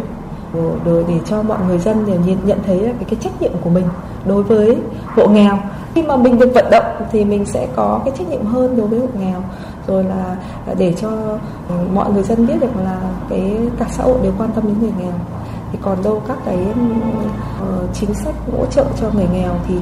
Ờ, 0.55 0.61
để, 0.85 1.05
để 1.09 1.21
cho 1.27 1.43
mọi 1.43 1.59
người 1.67 1.79
dân 1.79 2.07
đều 2.07 2.21
nhìn 2.27 2.39
nhận 2.45 2.59
thấy 2.67 2.79
cái, 2.79 3.05
cái 3.11 3.17
trách 3.21 3.43
nhiệm 3.43 3.53
của 3.65 3.71
mình 3.71 3.85
đối 4.27 4.43
với 4.43 4.77
hộ 5.07 5.27
nghèo. 5.27 5.59
Khi 5.95 6.03
mà 6.03 6.17
mình 6.17 6.39
được 6.39 6.51
vận 6.55 6.71
động 6.71 6.85
thì 7.13 7.25
mình 7.25 7.45
sẽ 7.45 7.69
có 7.77 8.01
cái 8.05 8.15
trách 8.19 8.29
nhiệm 8.29 8.45
hơn 8.45 8.77
đối 8.77 8.87
với 8.87 9.01
hộ 9.01 9.07
nghèo. 9.21 9.43
Rồi 9.87 10.05
là 10.05 10.37
à, 10.67 10.75
để 10.79 10.95
cho 11.01 11.09
ừ, 11.69 11.75
mọi 11.95 12.13
người 12.13 12.23
dân 12.23 12.47
biết 12.47 12.55
được 12.61 12.77
là 12.85 13.01
cái 13.29 13.57
cả 13.79 13.87
xã 13.91 14.05
hội 14.05 14.19
đều 14.23 14.33
quan 14.39 14.51
tâm 14.55 14.65
đến 14.67 14.77
người 14.81 14.93
nghèo. 14.99 15.15
Thì 15.73 15.79
còn 15.83 16.03
đâu 16.03 16.23
các 16.29 16.39
cái 16.45 16.59
uh, 16.59 17.95
chính 17.95 18.15
sách 18.15 18.35
hỗ 18.59 18.67
trợ 18.67 18.85
cho 19.01 19.11
người 19.15 19.27
nghèo 19.33 19.53
thì 19.69 19.75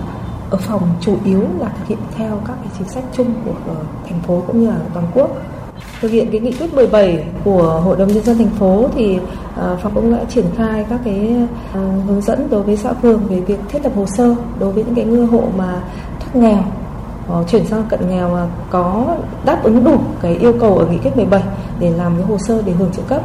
ở 0.51 0.59
phòng 0.59 0.83
chủ 1.01 1.17
yếu 1.25 1.41
là 1.61 1.69
thực 1.79 1.89
hiện 1.89 1.99
theo 2.17 2.41
các 2.47 2.55
cái 2.63 2.73
chính 2.79 2.89
sách 2.89 3.05
chung 3.13 3.35
của 3.45 3.53
ờ, 3.69 3.75
thành 4.09 4.21
phố 4.27 4.43
cũng 4.47 4.61
như 4.61 4.69
là 4.69 4.77
toàn 4.95 5.07
quốc. 5.15 5.31
Thực 6.01 6.11
hiện 6.11 6.31
cái 6.31 6.41
nghị 6.41 6.53
quyết 6.53 6.75
17 6.75 7.25
của 7.45 7.81
Hội 7.85 7.97
đồng 7.97 8.09
nhân 8.09 8.25
dân 8.25 8.39
thành 8.39 8.51
phố 8.59 8.89
thì 8.95 9.19
Ờ, 9.61 9.77
phòng 9.83 9.95
cũng 9.95 10.13
đã 10.13 10.25
triển 10.29 10.45
khai 10.57 10.85
các 10.91 11.01
cái 11.05 11.37
ờ, 11.73 11.81
hướng 12.07 12.21
dẫn 12.21 12.49
đối 12.51 12.63
với 12.63 12.77
xã 12.77 12.93
phường 12.93 13.27
về 13.29 13.41
việc 13.41 13.59
thiết 13.69 13.79
lập 13.85 13.93
hồ 13.97 14.07
sơ 14.07 14.35
đối 14.59 14.73
với 14.73 14.85
những 14.85 14.95
cái 14.95 15.05
ngư 15.05 15.25
hộ 15.25 15.45
mà 15.57 15.83
thoát 16.21 16.37
nghèo 16.37 16.63
ờ, 17.29 17.45
chuyển 17.49 17.67
sang 17.67 17.85
cận 17.89 18.01
nghèo 18.09 18.29
mà 18.29 18.47
có 18.71 19.17
đáp 19.45 19.63
ứng 19.63 19.85
đủ 19.85 19.97
cái 20.21 20.37
yêu 20.37 20.53
cầu 20.61 20.79
ở 20.79 20.87
nghị 20.87 20.99
quyết 20.99 21.17
17 21.17 21.43
để 21.81 21.91
làm 21.91 22.17
cái 22.17 22.27
hồ 22.27 22.39
sơ 22.39 22.63
để 22.63 22.73
hưởng 22.73 22.91
trợ 22.97 23.03
cấp 23.09 23.23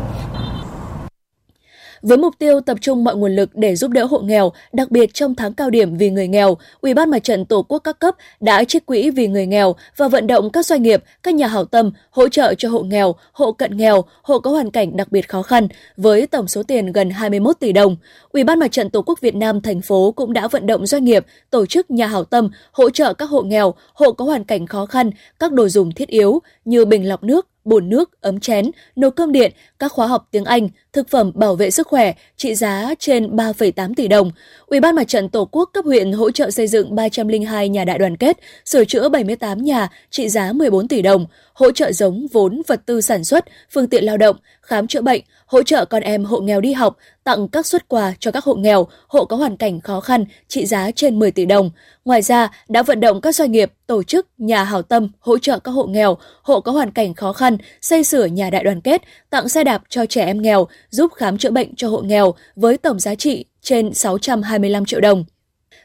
với 2.06 2.18
mục 2.18 2.34
tiêu 2.40 2.62
tập 2.62 2.78
trung 2.82 3.04
mọi 3.04 3.16
nguồn 3.16 3.36
lực 3.36 3.50
để 3.54 3.76
giúp 3.76 3.92
đỡ 3.92 4.06
hộ 4.06 4.20
nghèo, 4.20 4.52
đặc 4.74 4.92
biệt 4.92 5.14
trong 5.14 5.36
tháng 5.36 5.54
cao 5.54 5.70
điểm 5.70 5.98
vì 5.98 6.10
người 6.10 6.28
nghèo, 6.28 6.58
Ủy 6.82 6.94
ban 6.94 7.10
Mặt 7.10 7.24
trận 7.24 7.46
Tổ 7.46 7.62
quốc 7.62 7.80
các 7.80 8.00
cấp 8.00 8.16
đã 8.40 8.64
trích 8.64 8.86
quỹ 8.86 9.10
vì 9.10 9.28
người 9.28 9.46
nghèo 9.46 9.76
và 9.98 10.08
vận 10.08 10.28
động 10.28 10.50
các 10.50 10.66
doanh 10.66 10.84
nghiệp, 10.84 11.04
các 11.24 11.34
nhà 11.34 11.48
hảo 11.48 11.66
tâm 11.66 11.92
hỗ 12.10 12.30
trợ 12.30 12.54
cho 12.58 12.70
hộ 12.70 12.80
nghèo, 12.80 13.16
hộ 13.32 13.52
cận 13.52 13.78
nghèo, 13.78 14.04
hộ 14.22 14.40
có 14.40 14.52
hoàn 14.52 14.72
cảnh 14.72 14.98
đặc 14.98 15.12
biệt 15.12 15.30
khó 15.30 15.42
khăn 15.42 15.68
với 15.98 16.28
tổng 16.28 16.48
số 16.48 16.64
tiền 16.64 16.92
gần 16.92 17.10
21 17.10 17.60
tỷ 17.60 17.72
đồng. 17.72 17.96
Ủy 18.32 18.44
ban 18.44 18.60
Mặt 18.60 18.72
trận 18.72 18.90
Tổ 18.90 19.02
quốc 19.02 19.22
Việt 19.22 19.36
Nam 19.36 19.62
thành 19.62 19.82
phố 19.82 20.14
cũng 20.16 20.34
đã 20.34 20.48
vận 20.48 20.68
động 20.68 20.86
doanh 20.86 21.06
nghiệp, 21.06 21.26
tổ 21.50 21.66
chức 21.66 21.92
nhà 21.92 22.08
hảo 22.08 22.24
tâm 22.24 22.50
hỗ 22.72 22.90
trợ 22.90 23.14
các 23.14 23.30
hộ 23.30 23.42
nghèo, 23.42 23.74
hộ 23.94 24.12
có 24.12 24.26
hoàn 24.26 24.44
cảnh 24.44 24.68
khó 24.68 24.86
khăn 24.86 25.12
các 25.40 25.52
đồ 25.52 25.68
dùng 25.70 25.92
thiết 25.92 26.08
yếu 26.08 26.40
như 26.66 26.86
bình 26.86 27.08
lọc 27.08 27.24
nước, 27.24 27.48
bồn 27.65 27.89
nước, 27.89 28.22
ấm 28.22 28.39
chén, 28.39 28.72
nồi 28.95 29.12
cơm 29.12 29.31
điện, 29.31 29.51
các 29.79 29.91
khóa 29.91 30.07
học 30.07 30.27
tiếng 30.31 30.45
Anh, 30.45 30.69
thực 30.93 31.10
phẩm 31.10 31.31
bảo 31.36 31.55
vệ 31.55 31.72
sức 31.72 31.88
khỏe 31.88 32.13
trị 32.38 32.55
giá 32.55 32.93
trên 33.00 33.36
3,8 33.36 33.93
tỷ 33.95 34.07
đồng. 34.07 34.31
Ủy 34.65 34.79
ban 34.79 34.95
Mặt 34.95 35.07
trận 35.07 35.29
Tổ 35.29 35.45
quốc 35.51 35.69
cấp 35.74 35.86
huyện 35.86 36.12
hỗ 36.12 36.31
trợ 36.31 36.51
xây 36.51 36.67
dựng 36.67 36.95
302 36.95 37.69
nhà 37.69 37.86
đại 37.86 37.98
đoàn 37.98 38.17
kết, 38.17 38.38
sửa 38.65 38.86
chữa 38.86 39.10
78 39.10 39.63
nhà 39.63 39.88
trị 40.10 40.29
giá 40.29 40.51
14 40.53 40.88
tỷ 40.88 41.01
đồng, 41.01 41.25
hỗ 41.56 41.72
trợ 41.72 41.92
giống, 41.92 42.28
vốn, 42.32 42.62
vật 42.68 42.82
tư 42.86 43.02
sản 43.02 43.24
xuất, 43.24 43.46
phương 43.72 43.88
tiện 43.88 44.04
lao 44.04 44.18
động, 44.18 44.36
khám 44.62 44.88
chữa 44.88 45.02
bệnh, 45.02 45.22
hỗ 45.46 45.64
trợ 45.64 45.86
con 45.86 46.02
em 46.02 46.26
hộ 46.26 46.40
nghèo 46.40 46.62
đi 46.62 46.74
học, 46.74 46.98
tặng 47.24 47.48
các 47.48 47.66
xuất 47.66 47.88
quà 47.88 48.14
cho 48.20 48.32
các 48.32 48.44
hộ 48.44 48.56
nghèo, 48.56 48.88
hộ 49.08 49.26
có 49.26 49.36
hoàn 49.38 49.58
cảnh 49.58 49.82
khó 49.82 50.00
khăn 50.00 50.26
trị 50.48 50.66
giá 50.66 50.92
trên 50.92 51.20
10 51.20 51.32
tỷ 51.32 51.46
đồng. 51.46 51.70
Ngoài 52.06 52.22
ra, 52.22 52.52
đã 52.70 52.84
vận 52.84 53.00
động 53.00 53.22
các 53.22 53.36
doanh 53.36 53.52
nghiệp, 53.52 53.72
tổ 53.88 54.04
chức, 54.04 54.28
nhà 54.38 54.64
hảo 54.64 54.82
tâm 54.82 55.10
hỗ 55.20 55.38
trợ 55.38 55.60
các 55.60 55.72
hộ 55.72 55.86
nghèo, 55.86 56.18
hộ 56.42 56.60
có 56.60 56.72
hoàn 56.72 56.92
cảnh 56.92 57.14
khó 57.14 57.34
khăn, 57.34 57.58
xây 57.82 58.04
sửa 58.04 58.26
nhà 58.26 58.50
đại 58.50 58.63
đoàn 58.63 58.82
kết, 58.82 59.02
tặng 59.30 59.50
xe 59.50 59.63
đạp 59.63 59.84
cho 59.89 60.06
trẻ 60.06 60.26
em 60.26 60.41
nghèo, 60.41 60.68
giúp 60.89 61.12
khám 61.15 61.38
chữa 61.38 61.52
bệnh 61.52 61.76
cho 61.76 61.88
hộ 61.88 62.02
nghèo 62.02 62.36
với 62.56 62.78
tổng 62.78 63.00
giá 63.00 63.15
trị 63.15 63.46
trên 63.62 63.94
625 63.94 64.86
triệu 64.86 65.02
đồng. 65.02 65.26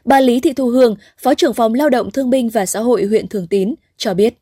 Bà 0.05 0.19
Lý 0.19 0.39
Thị 0.39 0.53
Thu 0.53 0.67
Hương, 0.67 0.95
Phó 1.17 1.33
trưởng 1.33 1.53
phòng 1.53 1.73
Lao 1.73 1.89
động 1.89 2.11
Thương 2.11 2.29
binh 2.29 2.49
và 2.49 2.65
Xã 2.65 2.79
hội 2.79 3.05
huyện 3.05 3.27
Thường 3.27 3.47
Tín 3.47 3.75
cho 3.97 4.13
biết. 4.13 4.40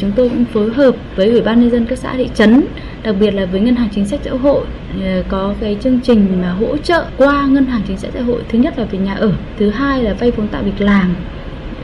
Chúng 0.00 0.12
tôi 0.16 0.28
cũng 0.28 0.44
phối 0.44 0.72
hợp 0.72 0.96
với 1.16 1.30
Ủy 1.30 1.40
ban 1.40 1.60
nhân 1.60 1.70
dân 1.70 1.86
các 1.86 1.98
xã 1.98 2.14
thị 2.16 2.28
trấn, 2.34 2.64
đặc 3.02 3.14
biệt 3.20 3.30
là 3.30 3.46
với 3.46 3.60
Ngân 3.60 3.76
hàng 3.76 3.88
Chính 3.94 4.06
sách 4.06 4.20
Xã 4.24 4.30
hội 4.30 4.64
ờ, 5.02 5.22
có 5.28 5.54
cái 5.60 5.76
chương 5.82 6.00
trình 6.00 6.42
mà 6.42 6.52
hỗ 6.52 6.76
trợ 6.76 7.04
qua 7.16 7.46
Ngân 7.46 7.66
hàng 7.66 7.82
Chính 7.88 7.98
sách 7.98 8.10
Xã 8.14 8.20
hội. 8.20 8.42
Thứ 8.48 8.58
nhất 8.58 8.78
là 8.78 8.84
về 8.84 8.98
nhà 8.98 9.14
ở, 9.14 9.32
thứ 9.58 9.70
hai 9.70 10.02
là 10.02 10.14
vay 10.14 10.30
vốn 10.30 10.48
tạo 10.48 10.62
việc 10.62 10.80
làm. 10.80 11.16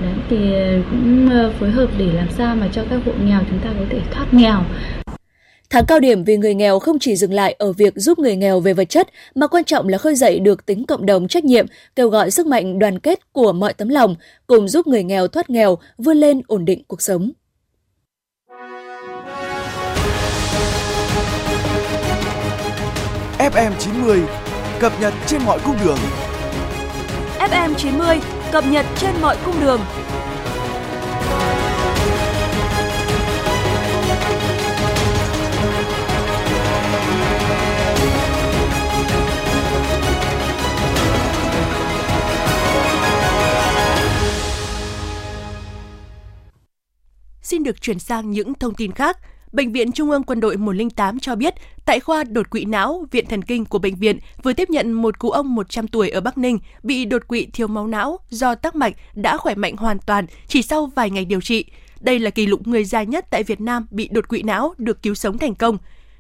Đấy, 0.03 0.15
thì 0.31 0.55
ờ, 0.55 0.83
cũng 0.91 1.29
ờ, 1.31 1.53
phối 1.61 1.71
hợp 1.71 1.91
để 1.99 2.07
làm 2.13 2.27
sao 2.31 2.57
mà 2.57 2.69
cho 2.73 2.85
các 2.91 3.01
hộ 3.07 3.13
nghèo 3.25 3.41
chúng 3.51 3.59
ta 3.59 3.71
có 3.79 3.85
thể 3.91 4.01
thoát 4.11 4.35
nghèo. 4.35 4.65
Tháng 5.71 5.87
cao 5.87 6.01
điểm 6.01 6.25
vì 6.25 6.37
người 6.37 6.55
nghèo 6.55 6.79
không 6.79 6.99
chỉ 6.99 7.17
dừng 7.17 7.33
lại 7.33 7.57
ở 7.59 7.73
việc 7.73 7.93
giúp 7.97 8.19
người 8.19 8.37
nghèo 8.37 8.61
về 8.61 8.75
vật 8.75 8.89
chất, 8.89 9.09
mà 9.35 9.47
quan 9.47 9.65
trọng 9.65 9.89
là 9.89 9.99
khơi 9.99 10.15
dậy 10.15 10.39
được 10.39 10.67
tính 10.67 10.87
cộng 10.87 11.07
đồng 11.07 11.29
trách 11.29 11.45
nhiệm, 11.45 11.67
kêu 11.97 12.09
gọi 12.09 12.31
sức 12.31 12.47
mạnh 12.47 12.79
đoàn 12.79 12.99
kết 12.99 13.33
của 13.33 13.53
mọi 13.53 13.73
tấm 13.73 13.89
lòng, 13.89 14.15
cùng 14.47 14.69
giúp 14.69 14.87
người 14.87 15.05
nghèo 15.05 15.29
thoát 15.29 15.51
nghèo, 15.51 15.79
vươn 15.99 16.17
lên 16.17 16.41
ổn 16.47 16.65
định 16.65 16.83
cuộc 16.87 17.03
sống. 17.03 17.31
FM90 23.53 24.27
cập 24.81 24.93
nhật 25.01 25.15
trên 25.27 25.43
mọi 25.47 25.59
cung 25.65 25.77
đường. 25.85 25.99
FM90 27.39 28.21
cập 28.53 28.65
nhật 28.67 28.87
trên 28.97 29.11
mọi 29.21 29.37
cung 29.45 29.61
đường. 29.61 29.81
Xin 47.43 47.63
được 47.63 47.81
chuyển 47.81 47.99
sang 47.99 48.31
những 48.31 48.55
thông 48.55 48.75
tin 48.75 48.93
khác. 48.93 49.19
Bệnh 49.53 49.73
viện 49.73 49.93
Trung 49.93 50.11
ương 50.11 50.23
Quân 50.23 50.41
đội 50.41 50.57
108 50.57 51.21
cho 51.21 51.35
biết, 51.37 51.55
tại 51.85 52.01
khoa 52.01 52.25
đột 52.25 52.51
quỵ 52.51 52.65
não, 52.65 53.07
Viện 53.11 53.27
Thần 53.27 53.43
Kinh 53.43 53.65
của 53.65 53.79
bệnh 53.79 53.95
viện 53.95 54.19
vừa 54.43 54.53
tiếp 54.53 54.71
nhận 54.71 54.93
một 54.93 55.19
cụ 55.19 55.31
ông 55.31 55.55
100 55.55 55.89
tuổi 55.89 56.11
ở 56.11 56.21
Bắc 56.21 56.39
Ninh 56.39 56.59
bị 56.83 57.05
đột 57.05 57.29
quỵ 57.29 57.47
thiếu 57.53 57.67
máu 57.67 57.87
não 57.87 58.19
do 58.31 58.55
tắc 58.55 58.75
mạch 58.75 58.95
đã 59.15 59.37
khỏe 59.37 59.55
mạnh 59.55 59.77
hoàn 59.77 59.99
toàn 59.99 60.27
chỉ 60.49 60.63
sau 60.63 60.87
vài 60.87 61.11
ngày 61.11 61.25
điều 61.25 61.41
trị. 61.41 61.65
Đây 62.01 62.19
là 62.19 62.31
kỷ 62.31 62.47
lục 62.47 62.67
người 62.67 62.85
già 62.85 63.03
nhất 63.03 63.27
tại 63.31 63.43
Việt 63.43 63.61
Nam 63.61 63.87
bị 63.91 64.09
đột 64.13 64.29
quỵ 64.29 64.43
não 64.43 64.75
được 64.79 65.03
cứu 65.03 65.15
sống 65.15 65.39
thành 65.39 65.55
công. 65.55 65.79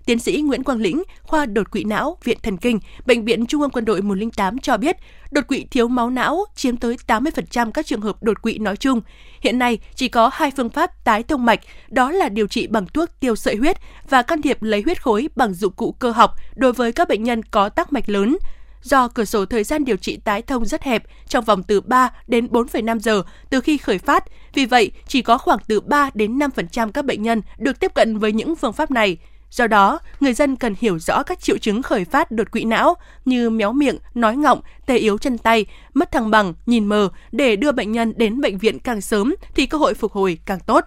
Tiến 0.09 0.19
sĩ 0.19 0.41
Nguyễn 0.41 0.65
Quang 0.65 0.81
Lĩnh, 0.81 1.03
khoa 1.23 1.47
đột 1.47 1.71
quỵ 1.71 1.85
não, 1.85 2.19
Viện 2.25 2.39
Thần 2.43 2.57
Kinh, 2.57 2.79
Bệnh 3.07 3.25
viện 3.25 3.47
Trung 3.47 3.61
ương 3.61 3.71
Quân 3.71 3.85
đội 3.85 4.03
108 4.03 4.59
cho 4.59 4.77
biết, 4.77 4.97
đột 5.31 5.49
quỵ 5.49 5.67
thiếu 5.71 5.89
máu 5.89 6.11
não 6.11 6.45
chiếm 6.55 6.77
tới 6.77 6.97
80% 7.07 7.71
các 7.71 7.87
trường 7.87 8.01
hợp 8.01 8.23
đột 8.23 8.43
quỵ 8.43 8.59
nói 8.59 8.77
chung. 8.77 9.01
Hiện 9.41 9.59
nay, 9.59 9.79
chỉ 9.95 10.09
có 10.09 10.31
hai 10.33 10.51
phương 10.57 10.71
pháp 10.71 11.05
tái 11.05 11.23
thông 11.23 11.45
mạch, 11.45 11.61
đó 11.89 12.11
là 12.11 12.29
điều 12.29 12.47
trị 12.47 12.67
bằng 12.67 12.87
thuốc 12.87 13.09
tiêu 13.21 13.37
sợi 13.37 13.57
huyết 13.57 13.77
và 14.09 14.23
can 14.23 14.43
thiệp 14.43 14.63
lấy 14.63 14.83
huyết 14.83 15.03
khối 15.03 15.29
bằng 15.37 15.55
dụng 15.55 15.73
cụ 15.73 15.93
cơ 15.93 16.11
học 16.11 16.35
đối 16.57 16.73
với 16.73 16.93
các 16.93 17.09
bệnh 17.09 17.23
nhân 17.23 17.43
có 17.43 17.69
tắc 17.69 17.93
mạch 17.93 18.09
lớn 18.09 18.39
do 18.83 19.09
cửa 19.09 19.25
sổ 19.25 19.47
thời 19.47 19.65
gian 19.65 19.85
điều 19.85 19.97
trị 19.97 20.17
tái 20.25 20.43
thông 20.43 20.65
rất 20.65 20.83
hẹp 20.83 21.03
trong 21.29 21.45
vòng 21.45 21.63
từ 21.63 21.81
3 21.81 22.11
đến 22.27 22.47
4,5 22.47 22.99
giờ 22.99 23.23
từ 23.51 23.61
khi 23.61 23.79
khởi 23.79 23.99
phát. 23.99 24.25
Vì 24.55 24.67
vậy, 24.67 24.91
chỉ 25.07 25.23
có 25.23 25.39
khoảng 25.39 25.59
từ 25.69 25.81
3 25.81 26.11
đến 26.15 26.39
5% 26.39 26.91
các 26.93 27.05
bệnh 27.05 27.23
nhân 27.23 27.43
được 27.59 27.81
tiếp 27.81 27.95
cận 27.95 28.19
với 28.19 28.33
những 28.33 28.57
phương 28.57 28.73
pháp 28.73 28.91
này. 28.91 29.19
Do 29.51 29.67
đó, 29.67 29.99
người 30.21 30.33
dân 30.33 30.57
cần 30.57 30.75
hiểu 30.79 30.99
rõ 30.99 31.23
các 31.23 31.41
triệu 31.41 31.59
chứng 31.59 31.83
khởi 31.83 32.05
phát 32.05 32.31
đột 32.31 32.51
quỵ 32.51 32.65
não 32.65 32.95
như 33.25 33.51
méo 33.51 33.73
miệng, 33.73 33.99
nói 34.15 34.37
ngọng, 34.37 34.61
tê 34.87 34.97
yếu 34.97 35.19
chân 35.19 35.39
tay, 35.39 35.67
mất 35.95 36.13
thăng 36.13 36.31
bằng, 36.31 36.55
nhìn 36.67 36.87
mờ 36.87 37.09
để 37.33 37.57
đưa 37.57 37.73
bệnh 37.73 37.93
nhân 37.93 38.13
đến 38.17 38.41
bệnh 38.41 38.59
viện 38.59 38.79
càng 38.79 39.01
sớm 39.01 39.35
thì 39.55 39.67
cơ 39.67 39.79
hội 39.79 39.95
phục 39.95 40.13
hồi 40.13 40.39
càng 40.47 40.61
tốt. 40.61 40.85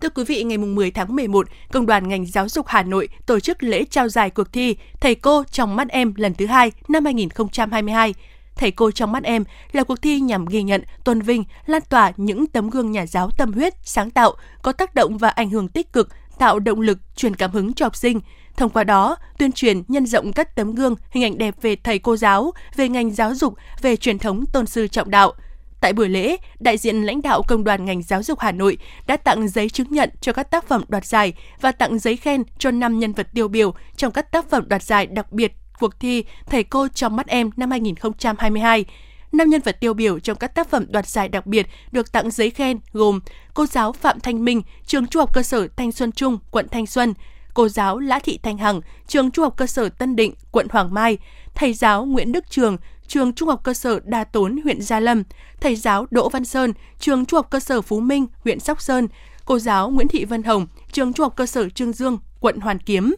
Thưa 0.00 0.08
quý 0.08 0.24
vị, 0.24 0.42
ngày 0.42 0.58
10 0.58 0.90
tháng 0.90 1.16
11, 1.16 1.46
Công 1.72 1.86
đoàn 1.86 2.08
ngành 2.08 2.26
giáo 2.26 2.48
dục 2.48 2.66
Hà 2.68 2.82
Nội 2.82 3.08
tổ 3.26 3.40
chức 3.40 3.62
lễ 3.62 3.84
trao 3.84 4.08
giải 4.08 4.30
cuộc 4.30 4.52
thi 4.52 4.76
Thầy 5.00 5.14
cô 5.14 5.44
trong 5.50 5.76
mắt 5.76 5.88
em 5.88 6.14
lần 6.16 6.34
thứ 6.34 6.46
hai 6.46 6.72
năm 6.88 7.04
2022. 7.04 8.14
Thầy 8.56 8.70
cô 8.70 8.90
trong 8.90 9.12
mắt 9.12 9.22
em 9.22 9.44
là 9.72 9.84
cuộc 9.84 10.02
thi 10.02 10.20
nhằm 10.20 10.46
ghi 10.46 10.62
nhận, 10.62 10.82
tôn 11.04 11.20
vinh, 11.20 11.44
lan 11.66 11.82
tỏa 11.88 12.12
những 12.16 12.46
tấm 12.46 12.70
gương 12.70 12.92
nhà 12.92 13.06
giáo 13.06 13.30
tâm 13.38 13.52
huyết, 13.52 13.74
sáng 13.82 14.10
tạo, 14.10 14.34
có 14.62 14.72
tác 14.72 14.94
động 14.94 15.18
và 15.18 15.28
ảnh 15.28 15.50
hưởng 15.50 15.68
tích 15.68 15.92
cực 15.92 16.08
tạo 16.42 16.58
động 16.58 16.80
lực, 16.80 16.98
truyền 17.16 17.36
cảm 17.36 17.50
hứng 17.50 17.74
cho 17.74 17.86
học 17.86 17.96
sinh. 17.96 18.20
Thông 18.56 18.70
qua 18.70 18.84
đó, 18.84 19.16
tuyên 19.38 19.52
truyền 19.52 19.82
nhân 19.88 20.06
rộng 20.06 20.32
các 20.32 20.56
tấm 20.56 20.74
gương, 20.74 20.94
hình 21.10 21.24
ảnh 21.24 21.38
đẹp 21.38 21.54
về 21.62 21.76
thầy 21.76 21.98
cô 21.98 22.16
giáo, 22.16 22.52
về 22.76 22.88
ngành 22.88 23.10
giáo 23.10 23.34
dục, 23.34 23.54
về 23.82 23.96
truyền 23.96 24.18
thống 24.18 24.46
tôn 24.46 24.66
sư 24.66 24.88
trọng 24.88 25.10
đạo. 25.10 25.32
Tại 25.80 25.92
buổi 25.92 26.08
lễ, 26.08 26.36
đại 26.60 26.76
diện 26.76 27.02
lãnh 27.02 27.22
đạo 27.22 27.42
Công 27.42 27.64
đoàn 27.64 27.84
ngành 27.84 28.02
giáo 28.02 28.22
dục 28.22 28.38
Hà 28.38 28.52
Nội 28.52 28.78
đã 29.06 29.16
tặng 29.16 29.48
giấy 29.48 29.68
chứng 29.68 29.86
nhận 29.90 30.10
cho 30.20 30.32
các 30.32 30.50
tác 30.50 30.68
phẩm 30.68 30.84
đoạt 30.88 31.06
giải 31.06 31.32
và 31.60 31.72
tặng 31.72 31.98
giấy 31.98 32.16
khen 32.16 32.42
cho 32.58 32.70
5 32.70 32.98
nhân 32.98 33.12
vật 33.12 33.28
tiêu 33.34 33.48
biểu 33.48 33.74
trong 33.96 34.12
các 34.12 34.32
tác 34.32 34.50
phẩm 34.50 34.68
đoạt 34.68 34.82
giải 34.82 35.06
đặc 35.06 35.32
biệt 35.32 35.52
cuộc 35.78 36.00
thi 36.00 36.24
Thầy 36.46 36.64
cô 36.64 36.88
trong 36.88 37.16
mắt 37.16 37.26
em 37.26 37.50
năm 37.56 37.70
2022. 37.70 38.84
Năm 39.32 39.50
nhân 39.50 39.60
vật 39.64 39.80
tiêu 39.80 39.94
biểu 39.94 40.18
trong 40.18 40.36
các 40.36 40.54
tác 40.54 40.70
phẩm 40.70 40.86
đoạt 40.88 41.08
giải 41.08 41.28
đặc 41.28 41.46
biệt 41.46 41.66
được 41.92 42.12
tặng 42.12 42.30
giấy 42.30 42.50
khen 42.50 42.80
gồm 42.92 43.20
cô 43.54 43.66
giáo 43.66 43.92
Phạm 43.92 44.20
Thanh 44.20 44.44
Minh, 44.44 44.62
trường 44.86 45.06
Trung 45.06 45.20
học 45.20 45.34
cơ 45.34 45.42
sở 45.42 45.68
Thanh 45.76 45.92
Xuân 45.92 46.12
Trung, 46.12 46.38
quận 46.50 46.68
Thanh 46.70 46.86
Xuân, 46.86 47.14
cô 47.54 47.68
giáo 47.68 47.98
Lã 47.98 48.18
Thị 48.18 48.38
Thanh 48.42 48.58
Hằng, 48.58 48.80
trường 49.06 49.30
Trung 49.30 49.42
học 49.42 49.54
cơ 49.56 49.66
sở 49.66 49.88
Tân 49.88 50.16
Định, 50.16 50.34
quận 50.50 50.66
Hoàng 50.70 50.94
Mai, 50.94 51.18
thầy 51.54 51.74
giáo 51.74 52.04
Nguyễn 52.04 52.32
Đức 52.32 52.50
Trường, 52.50 52.76
trường 53.06 53.32
Trung 53.32 53.48
học 53.48 53.60
cơ 53.64 53.74
sở 53.74 54.00
Đa 54.04 54.24
Tốn, 54.24 54.56
huyện 54.64 54.82
Gia 54.82 55.00
Lâm, 55.00 55.22
thầy 55.60 55.76
giáo 55.76 56.06
Đỗ 56.10 56.28
Văn 56.28 56.44
Sơn, 56.44 56.72
trường 56.98 57.26
Trung 57.26 57.38
học 57.38 57.46
cơ 57.50 57.60
sở 57.60 57.82
Phú 57.82 58.00
Minh, 58.00 58.26
huyện 58.44 58.60
Sóc 58.60 58.82
Sơn, 58.82 59.08
cô 59.44 59.58
giáo 59.58 59.90
Nguyễn 59.90 60.08
Thị 60.08 60.24
Vân 60.24 60.42
Hồng, 60.42 60.66
trường 60.92 61.12
Trung 61.12 61.24
học 61.24 61.36
cơ 61.36 61.46
sở 61.46 61.68
Trương 61.68 61.92
Dương, 61.92 62.18
quận 62.40 62.60
Hoàn 62.60 62.78
Kiếm. 62.78 63.14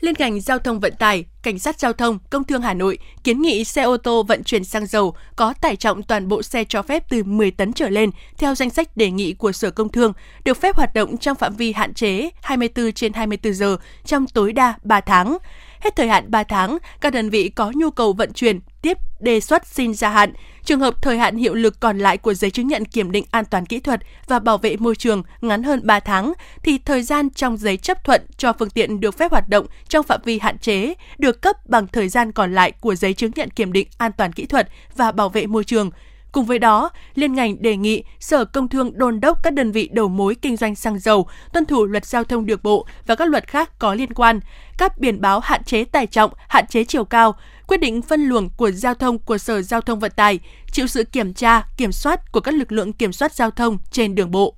Liên 0.00 0.14
ngành 0.18 0.40
giao 0.40 0.58
thông 0.58 0.80
vận 0.80 0.94
tải, 0.98 1.24
cảnh 1.42 1.58
sát 1.58 1.80
giao 1.80 1.92
thông, 1.92 2.18
công 2.30 2.44
thương 2.44 2.62
Hà 2.62 2.74
Nội 2.74 2.98
kiến 3.24 3.42
nghị 3.42 3.64
xe 3.64 3.82
ô 3.82 3.96
tô 3.96 4.22
vận 4.22 4.44
chuyển 4.44 4.64
xăng 4.64 4.86
dầu 4.86 5.14
có 5.36 5.54
tải 5.60 5.76
trọng 5.76 6.02
toàn 6.02 6.28
bộ 6.28 6.42
xe 6.42 6.64
cho 6.64 6.82
phép 6.82 7.04
từ 7.08 7.22
10 7.22 7.50
tấn 7.50 7.72
trở 7.72 7.88
lên 7.88 8.10
theo 8.38 8.54
danh 8.54 8.70
sách 8.70 8.96
đề 8.96 9.10
nghị 9.10 9.32
của 9.32 9.52
Sở 9.52 9.70
Công 9.70 9.88
Thương, 9.88 10.12
được 10.44 10.60
phép 10.60 10.76
hoạt 10.76 10.94
động 10.94 11.16
trong 11.16 11.36
phạm 11.36 11.56
vi 11.56 11.72
hạn 11.72 11.94
chế 11.94 12.30
24 12.42 12.92
trên 12.92 13.12
24 13.12 13.54
giờ 13.54 13.76
trong 14.04 14.26
tối 14.26 14.52
đa 14.52 14.74
3 14.82 15.00
tháng. 15.00 15.38
Hết 15.80 15.96
thời 15.96 16.08
hạn 16.08 16.24
3 16.30 16.42
tháng, 16.42 16.78
các 17.00 17.12
đơn 17.12 17.30
vị 17.30 17.48
có 17.48 17.72
nhu 17.74 17.90
cầu 17.90 18.12
vận 18.12 18.32
chuyển 18.32 18.60
tiếp 18.82 18.98
đề 19.20 19.40
xuất 19.40 19.66
xin 19.66 19.94
gia 19.94 20.10
hạn. 20.10 20.32
Trường 20.64 20.80
hợp 20.80 21.02
thời 21.02 21.18
hạn 21.18 21.36
hiệu 21.36 21.54
lực 21.54 21.80
còn 21.80 21.98
lại 21.98 22.18
của 22.18 22.34
giấy 22.34 22.50
chứng 22.50 22.68
nhận 22.68 22.84
kiểm 22.84 23.12
định 23.12 23.24
an 23.30 23.44
toàn 23.44 23.66
kỹ 23.66 23.80
thuật 23.80 24.00
và 24.26 24.38
bảo 24.38 24.58
vệ 24.58 24.76
môi 24.76 24.96
trường 24.96 25.22
ngắn 25.40 25.62
hơn 25.62 25.80
3 25.84 26.00
tháng, 26.00 26.32
thì 26.62 26.78
thời 26.78 27.02
gian 27.02 27.30
trong 27.30 27.56
giấy 27.56 27.76
chấp 27.76 28.04
thuận 28.04 28.22
cho 28.36 28.52
phương 28.52 28.70
tiện 28.70 29.00
được 29.00 29.18
phép 29.18 29.30
hoạt 29.30 29.48
động 29.48 29.66
trong 29.88 30.06
phạm 30.06 30.20
vi 30.24 30.38
hạn 30.38 30.58
chế, 30.58 30.94
được 31.18 31.42
cấp 31.42 31.56
bằng 31.66 31.86
thời 31.86 32.08
gian 32.08 32.32
còn 32.32 32.54
lại 32.54 32.72
của 32.72 32.94
giấy 32.94 33.14
chứng 33.14 33.32
nhận 33.36 33.50
kiểm 33.50 33.72
định 33.72 33.88
an 33.98 34.12
toàn 34.12 34.32
kỹ 34.32 34.46
thuật 34.46 34.68
và 34.96 35.12
bảo 35.12 35.28
vệ 35.28 35.46
môi 35.46 35.64
trường. 35.64 35.90
Cùng 36.38 36.46
với 36.46 36.58
đó, 36.58 36.90
liên 37.14 37.34
ngành 37.34 37.62
đề 37.62 37.76
nghị 37.76 38.04
Sở 38.20 38.44
Công 38.44 38.68
Thương 38.68 38.98
đôn 38.98 39.20
đốc 39.20 39.42
các 39.42 39.52
đơn 39.52 39.72
vị 39.72 39.88
đầu 39.92 40.08
mối 40.08 40.34
kinh 40.34 40.56
doanh 40.56 40.74
xăng 40.74 40.98
dầu 40.98 41.28
tuân 41.52 41.66
thủ 41.66 41.84
luật 41.84 42.04
giao 42.06 42.24
thông 42.24 42.46
đường 42.46 42.60
bộ 42.62 42.86
và 43.06 43.14
các 43.14 43.28
luật 43.28 43.46
khác 43.46 43.78
có 43.78 43.94
liên 43.94 44.14
quan, 44.14 44.40
các 44.78 44.98
biển 44.98 45.20
báo 45.20 45.40
hạn 45.40 45.64
chế 45.64 45.84
tải 45.84 46.06
trọng, 46.06 46.30
hạn 46.48 46.66
chế 46.66 46.84
chiều 46.84 47.04
cao, 47.04 47.34
quyết 47.66 47.76
định 47.76 48.02
phân 48.02 48.24
luồng 48.24 48.48
của 48.56 48.70
giao 48.70 48.94
thông 48.94 49.18
của 49.18 49.38
Sở 49.38 49.62
Giao 49.62 49.80
thông 49.80 49.98
Vận 49.98 50.12
tải, 50.16 50.38
chịu 50.72 50.86
sự 50.86 51.04
kiểm 51.04 51.34
tra, 51.34 51.62
kiểm 51.76 51.92
soát 51.92 52.32
của 52.32 52.40
các 52.40 52.54
lực 52.54 52.72
lượng 52.72 52.92
kiểm 52.92 53.12
soát 53.12 53.32
giao 53.32 53.50
thông 53.50 53.78
trên 53.90 54.14
đường 54.14 54.30
bộ. 54.30 54.54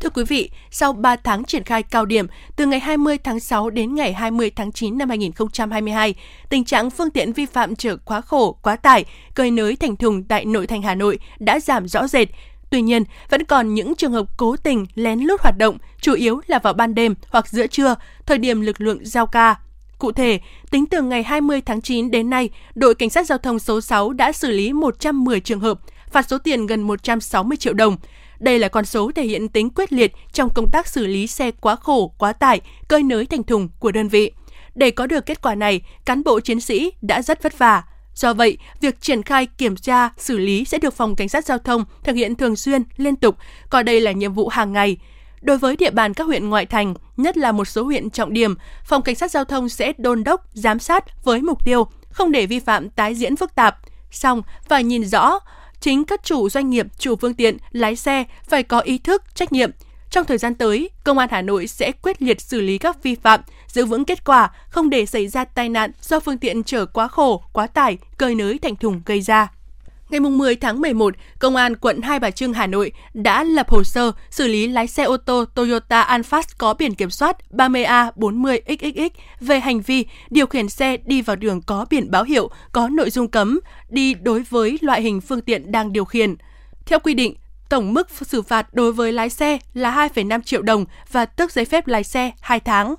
Thưa 0.00 0.10
quý 0.10 0.24
vị, 0.24 0.50
sau 0.70 0.92
3 0.92 1.16
tháng 1.16 1.44
triển 1.44 1.64
khai 1.64 1.82
cao 1.82 2.06
điểm, 2.06 2.26
từ 2.56 2.66
ngày 2.66 2.80
20 2.80 3.18
tháng 3.18 3.40
6 3.40 3.70
đến 3.70 3.94
ngày 3.94 4.12
20 4.12 4.50
tháng 4.56 4.72
9 4.72 4.98
năm 4.98 5.08
2022, 5.08 6.14
tình 6.48 6.64
trạng 6.64 6.90
phương 6.90 7.10
tiện 7.10 7.32
vi 7.32 7.46
phạm 7.46 7.76
chở 7.76 7.96
quá 8.04 8.20
khổ, 8.20 8.58
quá 8.62 8.76
tải, 8.76 9.04
cơi 9.34 9.50
nới 9.50 9.76
thành 9.76 9.96
thùng 9.96 10.24
tại 10.24 10.44
nội 10.44 10.66
thành 10.66 10.82
Hà 10.82 10.94
Nội 10.94 11.18
đã 11.38 11.60
giảm 11.60 11.88
rõ 11.88 12.06
rệt. 12.06 12.28
Tuy 12.70 12.82
nhiên, 12.82 13.04
vẫn 13.30 13.44
còn 13.44 13.74
những 13.74 13.94
trường 13.94 14.12
hợp 14.12 14.26
cố 14.36 14.56
tình 14.56 14.86
lén 14.94 15.20
lút 15.20 15.40
hoạt 15.40 15.58
động, 15.58 15.78
chủ 16.00 16.14
yếu 16.14 16.40
là 16.46 16.58
vào 16.58 16.72
ban 16.72 16.94
đêm 16.94 17.14
hoặc 17.30 17.48
giữa 17.48 17.66
trưa, 17.66 17.94
thời 18.26 18.38
điểm 18.38 18.60
lực 18.60 18.80
lượng 18.80 18.98
giao 19.02 19.26
ca. 19.26 19.56
Cụ 19.98 20.12
thể, 20.12 20.40
tính 20.70 20.86
từ 20.86 21.02
ngày 21.02 21.22
20 21.22 21.60
tháng 21.60 21.80
9 21.80 22.10
đến 22.10 22.30
nay, 22.30 22.50
đội 22.74 22.94
Cảnh 22.94 23.10
sát 23.10 23.26
Giao 23.26 23.38
thông 23.38 23.58
số 23.58 23.80
6 23.80 24.12
đã 24.12 24.32
xử 24.32 24.50
lý 24.50 24.72
110 24.72 25.40
trường 25.40 25.60
hợp, 25.60 25.80
phạt 26.10 26.28
số 26.28 26.38
tiền 26.38 26.66
gần 26.66 26.82
160 26.82 27.56
triệu 27.56 27.72
đồng. 27.72 27.96
Đây 28.40 28.58
là 28.58 28.68
con 28.68 28.84
số 28.84 29.10
thể 29.14 29.24
hiện 29.24 29.48
tính 29.48 29.70
quyết 29.70 29.92
liệt 29.92 30.12
trong 30.32 30.50
công 30.54 30.70
tác 30.70 30.86
xử 30.86 31.06
lý 31.06 31.26
xe 31.26 31.50
quá 31.50 31.76
khổ, 31.76 32.14
quá 32.18 32.32
tải, 32.32 32.60
cơi 32.88 33.02
nới 33.02 33.26
thành 33.26 33.42
thùng 33.42 33.68
của 33.78 33.92
đơn 33.92 34.08
vị. 34.08 34.32
Để 34.74 34.90
có 34.90 35.06
được 35.06 35.26
kết 35.26 35.42
quả 35.42 35.54
này, 35.54 35.80
cán 36.04 36.24
bộ 36.24 36.40
chiến 36.40 36.60
sĩ 36.60 36.92
đã 37.02 37.22
rất 37.22 37.42
vất 37.42 37.58
vả. 37.58 37.82
Do 38.14 38.34
vậy, 38.34 38.58
việc 38.80 39.00
triển 39.00 39.22
khai 39.22 39.46
kiểm 39.46 39.76
tra, 39.76 40.10
xử 40.16 40.38
lý 40.38 40.64
sẽ 40.64 40.78
được 40.78 40.94
Phòng 40.94 41.16
Cảnh 41.16 41.28
sát 41.28 41.44
Giao 41.44 41.58
thông 41.58 41.84
thực 42.04 42.16
hiện 42.16 42.34
thường 42.34 42.56
xuyên, 42.56 42.82
liên 42.96 43.16
tục, 43.16 43.36
coi 43.70 43.84
đây 43.84 44.00
là 44.00 44.12
nhiệm 44.12 44.32
vụ 44.32 44.48
hàng 44.48 44.72
ngày. 44.72 44.96
Đối 45.40 45.58
với 45.58 45.76
địa 45.76 45.90
bàn 45.90 46.14
các 46.14 46.24
huyện 46.24 46.48
ngoại 46.48 46.66
thành, 46.66 46.94
nhất 47.16 47.36
là 47.36 47.52
một 47.52 47.64
số 47.64 47.84
huyện 47.84 48.10
trọng 48.10 48.32
điểm, 48.32 48.54
Phòng 48.84 49.02
Cảnh 49.02 49.14
sát 49.14 49.30
Giao 49.30 49.44
thông 49.44 49.68
sẽ 49.68 49.92
đôn 49.98 50.24
đốc, 50.24 50.46
giám 50.54 50.78
sát 50.78 51.24
với 51.24 51.42
mục 51.42 51.64
tiêu 51.64 51.86
không 52.10 52.32
để 52.32 52.46
vi 52.46 52.60
phạm 52.60 52.90
tái 52.90 53.14
diễn 53.14 53.36
phức 53.36 53.54
tạp. 53.54 53.78
Xong, 54.10 54.42
phải 54.68 54.84
nhìn 54.84 55.04
rõ, 55.04 55.38
chính 55.80 56.04
các 56.04 56.20
chủ 56.24 56.48
doanh 56.48 56.70
nghiệp, 56.70 56.86
chủ 56.98 57.16
phương 57.16 57.34
tiện, 57.34 57.56
lái 57.72 57.96
xe 57.96 58.24
phải 58.48 58.62
có 58.62 58.80
ý 58.80 58.98
thức, 58.98 59.22
trách 59.34 59.52
nhiệm. 59.52 59.70
Trong 60.10 60.24
thời 60.24 60.38
gian 60.38 60.54
tới, 60.54 60.90
Công 61.04 61.18
an 61.18 61.28
Hà 61.32 61.42
Nội 61.42 61.66
sẽ 61.66 61.92
quyết 61.92 62.22
liệt 62.22 62.40
xử 62.40 62.60
lý 62.60 62.78
các 62.78 63.02
vi 63.02 63.14
phạm, 63.14 63.40
giữ 63.68 63.86
vững 63.86 64.04
kết 64.04 64.24
quả, 64.24 64.50
không 64.68 64.90
để 64.90 65.06
xảy 65.06 65.28
ra 65.28 65.44
tai 65.44 65.68
nạn 65.68 65.90
do 66.00 66.20
phương 66.20 66.38
tiện 66.38 66.64
chở 66.64 66.86
quá 66.86 67.08
khổ, 67.08 67.42
quá 67.52 67.66
tải, 67.66 67.98
cơi 68.18 68.34
nới 68.34 68.58
thành 68.58 68.76
thùng 68.76 69.02
gây 69.06 69.20
ra. 69.20 69.48
Ngày 70.10 70.20
10 70.20 70.56
tháng 70.56 70.80
11, 70.80 71.14
Công 71.38 71.56
an 71.56 71.76
quận 71.76 72.00
Hai 72.02 72.18
Bà 72.18 72.30
Trưng, 72.30 72.52
Hà 72.52 72.66
Nội 72.66 72.92
đã 73.14 73.44
lập 73.44 73.68
hồ 73.68 73.84
sơ 73.84 74.12
xử 74.30 74.48
lý 74.48 74.68
lái 74.68 74.86
xe 74.86 75.04
ô 75.04 75.16
tô 75.16 75.44
Toyota 75.54 76.02
Alphard 76.02 76.48
có 76.58 76.74
biển 76.74 76.94
kiểm 76.94 77.10
soát 77.10 77.36
30A40XXX 77.50 79.10
về 79.40 79.60
hành 79.60 79.80
vi 79.80 80.06
điều 80.30 80.46
khiển 80.46 80.68
xe 80.68 80.96
đi 80.96 81.22
vào 81.22 81.36
đường 81.36 81.62
có 81.62 81.86
biển 81.90 82.10
báo 82.10 82.24
hiệu 82.24 82.50
có 82.72 82.88
nội 82.88 83.10
dung 83.10 83.28
cấm 83.28 83.60
đi 83.88 84.14
đối 84.14 84.42
với 84.42 84.78
loại 84.80 85.02
hình 85.02 85.20
phương 85.20 85.40
tiện 85.40 85.72
đang 85.72 85.92
điều 85.92 86.04
khiển. 86.04 86.36
Theo 86.86 86.98
quy 86.98 87.14
định, 87.14 87.34
tổng 87.68 87.94
mức 87.94 88.08
xử 88.10 88.42
phạt 88.42 88.74
đối 88.74 88.92
với 88.92 89.12
lái 89.12 89.30
xe 89.30 89.58
là 89.74 90.08
2,5 90.14 90.42
triệu 90.42 90.62
đồng 90.62 90.84
và 91.12 91.26
tước 91.26 91.52
giấy 91.52 91.64
phép 91.64 91.86
lái 91.86 92.04
xe 92.04 92.30
2 92.40 92.60
tháng. 92.60 92.94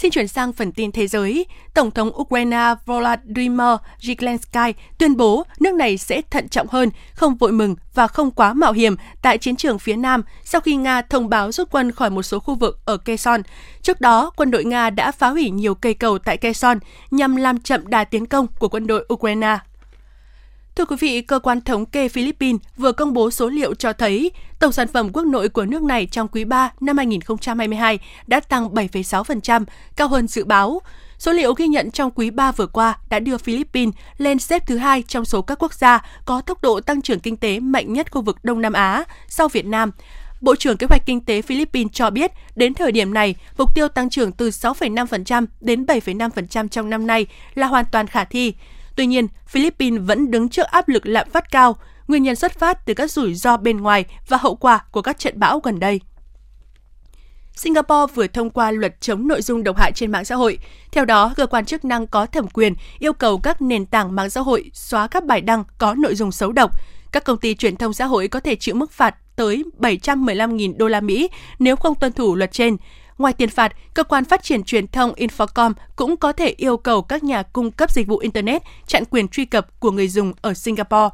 Xin 0.00 0.10
chuyển 0.10 0.28
sang 0.28 0.52
phần 0.52 0.72
tin 0.72 0.92
thế 0.92 1.06
giới. 1.06 1.46
Tổng 1.74 1.90
thống 1.90 2.10
Ukraine 2.20 2.74
Volodymyr 2.86 3.76
Zelensky 4.00 4.72
tuyên 4.98 5.16
bố 5.16 5.44
nước 5.60 5.74
này 5.74 5.98
sẽ 5.98 6.22
thận 6.30 6.48
trọng 6.48 6.66
hơn, 6.68 6.90
không 7.14 7.36
vội 7.36 7.52
mừng 7.52 7.76
và 7.94 8.06
không 8.06 8.30
quá 8.30 8.52
mạo 8.52 8.72
hiểm 8.72 8.96
tại 9.22 9.38
chiến 9.38 9.56
trường 9.56 9.78
phía 9.78 9.96
Nam 9.96 10.22
sau 10.44 10.60
khi 10.60 10.76
Nga 10.76 11.02
thông 11.02 11.28
báo 11.28 11.52
rút 11.52 11.68
quân 11.70 11.92
khỏi 11.92 12.10
một 12.10 12.22
số 12.22 12.38
khu 12.38 12.54
vực 12.54 12.78
ở 12.84 12.96
Kherson. 12.96 13.42
Trước 13.82 14.00
đó, 14.00 14.30
quân 14.36 14.50
đội 14.50 14.64
Nga 14.64 14.90
đã 14.90 15.12
phá 15.12 15.28
hủy 15.28 15.50
nhiều 15.50 15.74
cây 15.74 15.94
cầu 15.94 16.18
tại 16.18 16.36
Kherson 16.36 16.78
nhằm 17.10 17.36
làm 17.36 17.60
chậm 17.60 17.86
đà 17.86 18.04
tiến 18.04 18.26
công 18.26 18.46
của 18.58 18.68
quân 18.68 18.86
đội 18.86 19.06
Ukraine. 19.12 19.58
Thưa 20.80 20.86
quý 20.86 20.96
vị, 21.00 21.22
cơ 21.22 21.38
quan 21.38 21.60
thống 21.60 21.86
kê 21.86 22.08
Philippines 22.08 22.60
vừa 22.76 22.92
công 22.92 23.12
bố 23.12 23.30
số 23.30 23.48
liệu 23.48 23.74
cho 23.74 23.92
thấy 23.92 24.30
tổng 24.58 24.72
sản 24.72 24.88
phẩm 24.88 25.10
quốc 25.12 25.26
nội 25.26 25.48
của 25.48 25.64
nước 25.64 25.82
này 25.82 26.06
trong 26.06 26.28
quý 26.28 26.44
3 26.44 26.72
năm 26.80 26.96
2022 26.96 27.98
đã 28.26 28.40
tăng 28.40 28.74
7,6%, 28.74 29.64
cao 29.96 30.08
hơn 30.08 30.28
dự 30.28 30.44
báo. 30.44 30.82
Số 31.18 31.32
liệu 31.32 31.54
ghi 31.54 31.68
nhận 31.68 31.90
trong 31.90 32.10
quý 32.10 32.30
3 32.30 32.52
vừa 32.52 32.66
qua 32.66 32.98
đã 33.10 33.18
đưa 33.18 33.38
Philippines 33.38 33.94
lên 34.18 34.38
xếp 34.38 34.66
thứ 34.66 34.76
hai 34.76 35.02
trong 35.02 35.24
số 35.24 35.42
các 35.42 35.62
quốc 35.62 35.74
gia 35.74 36.04
có 36.24 36.40
tốc 36.40 36.62
độ 36.62 36.80
tăng 36.80 37.02
trưởng 37.02 37.20
kinh 37.20 37.36
tế 37.36 37.60
mạnh 37.60 37.92
nhất 37.92 38.12
khu 38.12 38.22
vực 38.22 38.36
Đông 38.42 38.60
Nam 38.60 38.72
Á 38.72 39.04
sau 39.28 39.48
Việt 39.48 39.66
Nam. 39.66 39.90
Bộ 40.40 40.56
trưởng 40.56 40.76
Kế 40.76 40.86
hoạch 40.90 41.06
Kinh 41.06 41.20
tế 41.20 41.42
Philippines 41.42 41.92
cho 41.92 42.10
biết, 42.10 42.30
đến 42.56 42.74
thời 42.74 42.92
điểm 42.92 43.14
này, 43.14 43.34
mục 43.58 43.74
tiêu 43.74 43.88
tăng 43.88 44.10
trưởng 44.10 44.32
từ 44.32 44.48
6,5% 44.48 45.46
đến 45.60 45.84
7,5% 45.84 46.68
trong 46.68 46.90
năm 46.90 47.06
nay 47.06 47.26
là 47.54 47.66
hoàn 47.66 47.84
toàn 47.92 48.06
khả 48.06 48.24
thi. 48.24 48.54
Tuy 48.96 49.06
nhiên, 49.06 49.26
Philippines 49.46 50.00
vẫn 50.06 50.30
đứng 50.30 50.48
trước 50.48 50.66
áp 50.66 50.88
lực 50.88 51.06
lạm 51.06 51.30
phát 51.30 51.50
cao, 51.50 51.76
nguyên 52.08 52.22
nhân 52.22 52.36
xuất 52.36 52.58
phát 52.58 52.86
từ 52.86 52.94
các 52.94 53.10
rủi 53.10 53.34
ro 53.34 53.56
bên 53.56 53.76
ngoài 53.76 54.04
và 54.28 54.36
hậu 54.36 54.54
quả 54.54 54.84
của 54.90 55.02
các 55.02 55.18
trận 55.18 55.38
bão 55.38 55.60
gần 55.60 55.80
đây. 55.80 56.00
Singapore 57.56 58.12
vừa 58.14 58.26
thông 58.26 58.50
qua 58.50 58.70
luật 58.70 59.00
chống 59.00 59.28
nội 59.28 59.42
dung 59.42 59.64
độc 59.64 59.76
hại 59.76 59.92
trên 59.92 60.12
mạng 60.12 60.24
xã 60.24 60.34
hội. 60.34 60.58
Theo 60.92 61.04
đó, 61.04 61.32
cơ 61.36 61.46
quan 61.46 61.64
chức 61.64 61.84
năng 61.84 62.06
có 62.06 62.26
thẩm 62.26 62.48
quyền 62.48 62.74
yêu 62.98 63.12
cầu 63.12 63.38
các 63.38 63.62
nền 63.62 63.86
tảng 63.86 64.14
mạng 64.14 64.30
xã 64.30 64.40
hội 64.40 64.70
xóa 64.74 65.06
các 65.06 65.24
bài 65.24 65.40
đăng 65.40 65.64
có 65.78 65.94
nội 65.94 66.14
dung 66.14 66.32
xấu 66.32 66.52
độc. 66.52 66.70
Các 67.12 67.24
công 67.24 67.38
ty 67.38 67.54
truyền 67.54 67.76
thông 67.76 67.92
xã 67.92 68.04
hội 68.04 68.28
có 68.28 68.40
thể 68.40 68.56
chịu 68.56 68.74
mức 68.74 68.92
phạt 68.92 69.14
tới 69.36 69.64
715.000 69.78 70.76
đô 70.76 70.88
la 70.88 71.00
Mỹ 71.00 71.28
nếu 71.58 71.76
không 71.76 71.94
tuân 71.94 72.12
thủ 72.12 72.34
luật 72.34 72.52
trên. 72.52 72.76
Ngoài 73.20 73.32
tiền 73.32 73.48
phạt, 73.48 73.72
cơ 73.94 74.02
quan 74.02 74.24
phát 74.24 74.42
triển 74.42 74.62
truyền 74.62 74.86
thông 74.86 75.12
Infocom 75.12 75.72
cũng 75.96 76.16
có 76.16 76.32
thể 76.32 76.54
yêu 76.56 76.76
cầu 76.76 77.02
các 77.02 77.24
nhà 77.24 77.42
cung 77.42 77.70
cấp 77.70 77.90
dịch 77.92 78.06
vụ 78.06 78.18
Internet 78.18 78.62
chặn 78.86 79.04
quyền 79.10 79.28
truy 79.28 79.44
cập 79.44 79.80
của 79.80 79.90
người 79.90 80.08
dùng 80.08 80.32
ở 80.40 80.54
Singapore. 80.54 81.08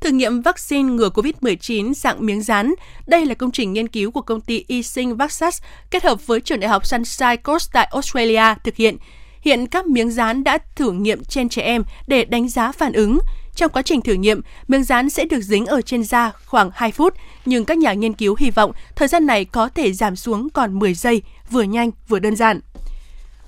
Thử 0.00 0.10
nghiệm 0.10 0.42
vaccine 0.42 0.92
ngừa 0.92 1.08
COVID-19 1.08 1.94
dạng 1.94 2.26
miếng 2.26 2.42
rán. 2.42 2.74
Đây 3.06 3.26
là 3.26 3.34
công 3.34 3.50
trình 3.50 3.72
nghiên 3.72 3.88
cứu 3.88 4.10
của 4.10 4.22
công 4.22 4.40
ty 4.40 4.64
eSync 4.68 5.18
Vaxas 5.18 5.62
kết 5.90 6.04
hợp 6.04 6.26
với 6.26 6.40
trường 6.40 6.60
đại 6.60 6.68
học 6.68 6.86
Sunshine 6.86 7.36
Coast 7.36 7.70
tại 7.72 7.88
Australia 7.92 8.54
thực 8.64 8.76
hiện. 8.76 8.96
Hiện 9.42 9.66
các 9.66 9.86
miếng 9.86 10.10
rán 10.10 10.44
đã 10.44 10.58
thử 10.76 10.92
nghiệm 10.92 11.24
trên 11.24 11.48
trẻ 11.48 11.62
em 11.62 11.84
để 12.06 12.24
đánh 12.24 12.48
giá 12.48 12.72
phản 12.72 12.92
ứng. 12.92 13.18
Trong 13.54 13.72
quá 13.72 13.82
trình 13.82 14.00
thử 14.00 14.12
nghiệm, 14.12 14.40
miếng 14.68 14.84
dán 14.84 15.10
sẽ 15.10 15.24
được 15.24 15.40
dính 15.40 15.66
ở 15.66 15.82
trên 15.82 16.04
da 16.04 16.32
khoảng 16.46 16.70
2 16.74 16.92
phút, 16.92 17.14
nhưng 17.44 17.64
các 17.64 17.78
nhà 17.78 17.92
nghiên 17.92 18.12
cứu 18.12 18.36
hy 18.38 18.50
vọng 18.50 18.72
thời 18.96 19.08
gian 19.08 19.26
này 19.26 19.44
có 19.44 19.68
thể 19.68 19.92
giảm 19.92 20.16
xuống 20.16 20.50
còn 20.50 20.78
10 20.78 20.94
giây, 20.94 21.22
vừa 21.50 21.62
nhanh, 21.62 21.90
vừa 22.08 22.18
đơn 22.18 22.36
giản. 22.36 22.60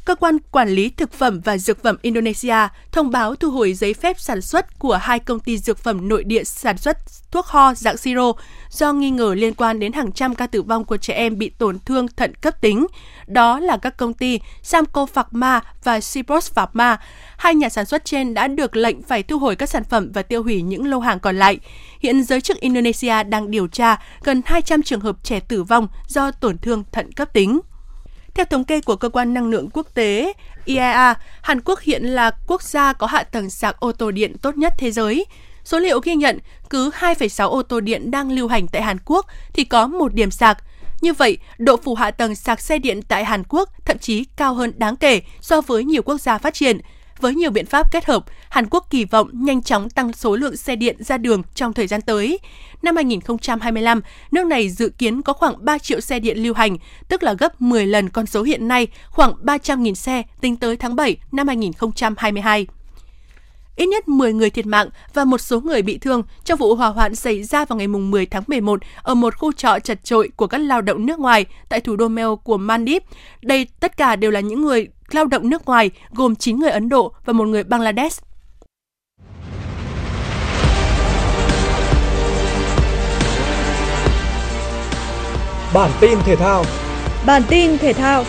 Cơ 0.04 0.14
quan 0.14 0.38
Quản 0.50 0.68
lý 0.68 0.88
Thực 0.88 1.12
phẩm 1.12 1.40
và 1.40 1.58
Dược 1.58 1.82
phẩm 1.82 1.96
Indonesia 2.02 2.56
thông 2.92 3.10
báo 3.10 3.34
thu 3.34 3.50
hồi 3.50 3.74
giấy 3.74 3.94
phép 3.94 4.20
sản 4.20 4.40
xuất 4.40 4.78
của 4.78 4.96
hai 4.96 5.18
công 5.18 5.40
ty 5.40 5.58
dược 5.58 5.78
phẩm 5.78 6.08
nội 6.08 6.24
địa 6.24 6.44
sản 6.44 6.78
xuất 6.78 6.96
thuốc 7.30 7.46
ho 7.46 7.74
dạng 7.74 7.96
siro 7.96 8.32
do 8.70 8.92
nghi 8.92 9.10
ngờ 9.10 9.34
liên 9.34 9.54
quan 9.54 9.80
đến 9.80 9.92
hàng 9.92 10.12
trăm 10.12 10.34
ca 10.34 10.46
tử 10.46 10.62
vong 10.62 10.84
của 10.84 10.96
trẻ 10.96 11.14
em 11.14 11.38
bị 11.38 11.50
tổn 11.50 11.78
thương 11.78 12.08
thận 12.08 12.34
cấp 12.34 12.60
tính. 12.60 12.86
Đó 13.26 13.60
là 13.60 13.76
các 13.76 13.96
công 13.96 14.14
ty 14.14 14.40
Samco 14.62 15.06
Pharma 15.06 15.60
và 15.84 16.00
Cipros 16.00 16.52
Pharma. 16.52 17.00
Hai 17.36 17.54
nhà 17.54 17.68
sản 17.68 17.84
xuất 17.84 18.04
trên 18.04 18.34
đã 18.34 18.48
được 18.48 18.76
lệnh 18.76 19.02
phải 19.02 19.22
thu 19.22 19.38
hồi 19.38 19.56
các 19.56 19.68
sản 19.68 19.84
phẩm 19.84 20.10
và 20.14 20.22
tiêu 20.22 20.42
hủy 20.42 20.62
những 20.62 20.90
lô 20.90 20.98
hàng 20.98 21.20
còn 21.20 21.36
lại. 21.36 21.58
Hiện 22.00 22.24
giới 22.24 22.40
chức 22.40 22.60
Indonesia 22.60 23.22
đang 23.22 23.50
điều 23.50 23.66
tra 23.66 23.96
gần 24.24 24.42
200 24.44 24.82
trường 24.82 25.00
hợp 25.00 25.16
trẻ 25.22 25.40
tử 25.40 25.62
vong 25.62 25.88
do 26.08 26.30
tổn 26.30 26.58
thương 26.58 26.84
thận 26.92 27.12
cấp 27.12 27.32
tính. 27.32 27.60
Theo 28.34 28.46
thống 28.46 28.64
kê 28.64 28.80
của 28.80 28.96
Cơ 28.96 29.08
quan 29.08 29.34
Năng 29.34 29.50
lượng 29.50 29.68
Quốc 29.72 29.86
tế 29.94 30.32
IEA, 30.64 31.14
Hàn 31.42 31.60
Quốc 31.64 31.80
hiện 31.80 32.04
là 32.04 32.30
quốc 32.46 32.62
gia 32.62 32.92
có 32.92 33.06
hạ 33.06 33.22
tầng 33.22 33.50
sạc 33.50 33.80
ô 33.80 33.92
tô 33.92 34.10
điện 34.10 34.36
tốt 34.42 34.56
nhất 34.56 34.72
thế 34.78 34.90
giới. 34.90 35.26
Số 35.64 35.78
liệu 35.78 36.00
ghi 36.00 36.14
nhận 36.14 36.38
cứ 36.70 36.90
2,6 36.90 37.48
ô 37.48 37.62
tô 37.62 37.80
điện 37.80 38.10
đang 38.10 38.32
lưu 38.32 38.48
hành 38.48 38.68
tại 38.68 38.82
Hàn 38.82 38.96
Quốc 39.04 39.26
thì 39.52 39.64
có 39.64 39.86
một 39.86 40.14
điểm 40.14 40.30
sạc. 40.30 40.58
Như 41.00 41.12
vậy, 41.12 41.38
độ 41.58 41.76
phủ 41.76 41.94
hạ 41.94 42.10
tầng 42.10 42.34
sạc 42.34 42.60
xe 42.60 42.78
điện 42.78 43.02
tại 43.02 43.24
Hàn 43.24 43.42
Quốc 43.48 43.68
thậm 43.84 43.98
chí 43.98 44.24
cao 44.36 44.54
hơn 44.54 44.72
đáng 44.76 44.96
kể 44.96 45.20
so 45.40 45.60
với 45.60 45.84
nhiều 45.84 46.02
quốc 46.02 46.20
gia 46.20 46.38
phát 46.38 46.54
triển. 46.54 46.80
Với 47.22 47.34
nhiều 47.34 47.50
biện 47.50 47.66
pháp 47.66 47.92
kết 47.92 48.04
hợp, 48.04 48.24
Hàn 48.48 48.66
Quốc 48.70 48.86
kỳ 48.90 49.04
vọng 49.04 49.28
nhanh 49.32 49.62
chóng 49.62 49.90
tăng 49.90 50.12
số 50.12 50.36
lượng 50.36 50.56
xe 50.56 50.76
điện 50.76 50.96
ra 51.04 51.18
đường 51.18 51.42
trong 51.54 51.72
thời 51.72 51.86
gian 51.86 52.00
tới. 52.00 52.38
Năm 52.82 52.96
2025, 52.96 54.00
nước 54.30 54.46
này 54.46 54.68
dự 54.68 54.88
kiến 54.88 55.22
có 55.22 55.32
khoảng 55.32 55.64
3 55.64 55.78
triệu 55.78 56.00
xe 56.00 56.20
điện 56.20 56.38
lưu 56.38 56.54
hành, 56.54 56.76
tức 57.08 57.22
là 57.22 57.32
gấp 57.32 57.60
10 57.60 57.86
lần 57.86 58.08
con 58.08 58.26
số 58.26 58.42
hiện 58.42 58.68
nay, 58.68 58.86
khoảng 59.10 59.34
300.000 59.42 59.94
xe 59.94 60.22
tính 60.40 60.56
tới 60.56 60.76
tháng 60.76 60.96
7 60.96 61.16
năm 61.32 61.48
2022 61.48 62.66
ít 63.76 63.86
nhất 63.86 64.08
10 64.08 64.32
người 64.32 64.50
thiệt 64.50 64.66
mạng 64.66 64.88
và 65.14 65.24
một 65.24 65.38
số 65.38 65.60
người 65.60 65.82
bị 65.82 65.98
thương 65.98 66.22
trong 66.44 66.58
vụ 66.58 66.74
hỏa 66.74 66.88
hoạn 66.88 67.14
xảy 67.14 67.42
ra 67.42 67.64
vào 67.64 67.76
ngày 67.76 67.88
10 67.88 68.26
tháng 68.26 68.42
11 68.46 68.80
ở 69.02 69.14
một 69.14 69.36
khu 69.36 69.52
trọ 69.52 69.78
chật 69.78 70.04
trội 70.04 70.30
của 70.36 70.46
các 70.46 70.58
lao 70.58 70.80
động 70.80 71.06
nước 71.06 71.18
ngoài 71.18 71.44
tại 71.68 71.80
thủ 71.80 71.96
đô 71.96 72.08
Mel 72.08 72.28
của 72.44 72.56
Maldives. 72.56 73.08
Đây 73.42 73.66
tất 73.80 73.96
cả 73.96 74.16
đều 74.16 74.30
là 74.30 74.40
những 74.40 74.62
người 74.62 74.88
lao 75.14 75.24
động 75.24 75.50
nước 75.50 75.66
ngoài, 75.66 75.90
gồm 76.10 76.36
9 76.36 76.58
người 76.58 76.70
Ấn 76.70 76.88
Độ 76.88 77.12
và 77.24 77.32
một 77.32 77.48
người 77.48 77.64
Bangladesh. 77.64 78.22
Bản 85.74 85.90
tin 86.00 86.18
thể 86.24 86.36
thao 86.36 86.64
Bản 87.26 87.42
tin 87.48 87.78
thể 87.78 87.92
thao 87.92 88.24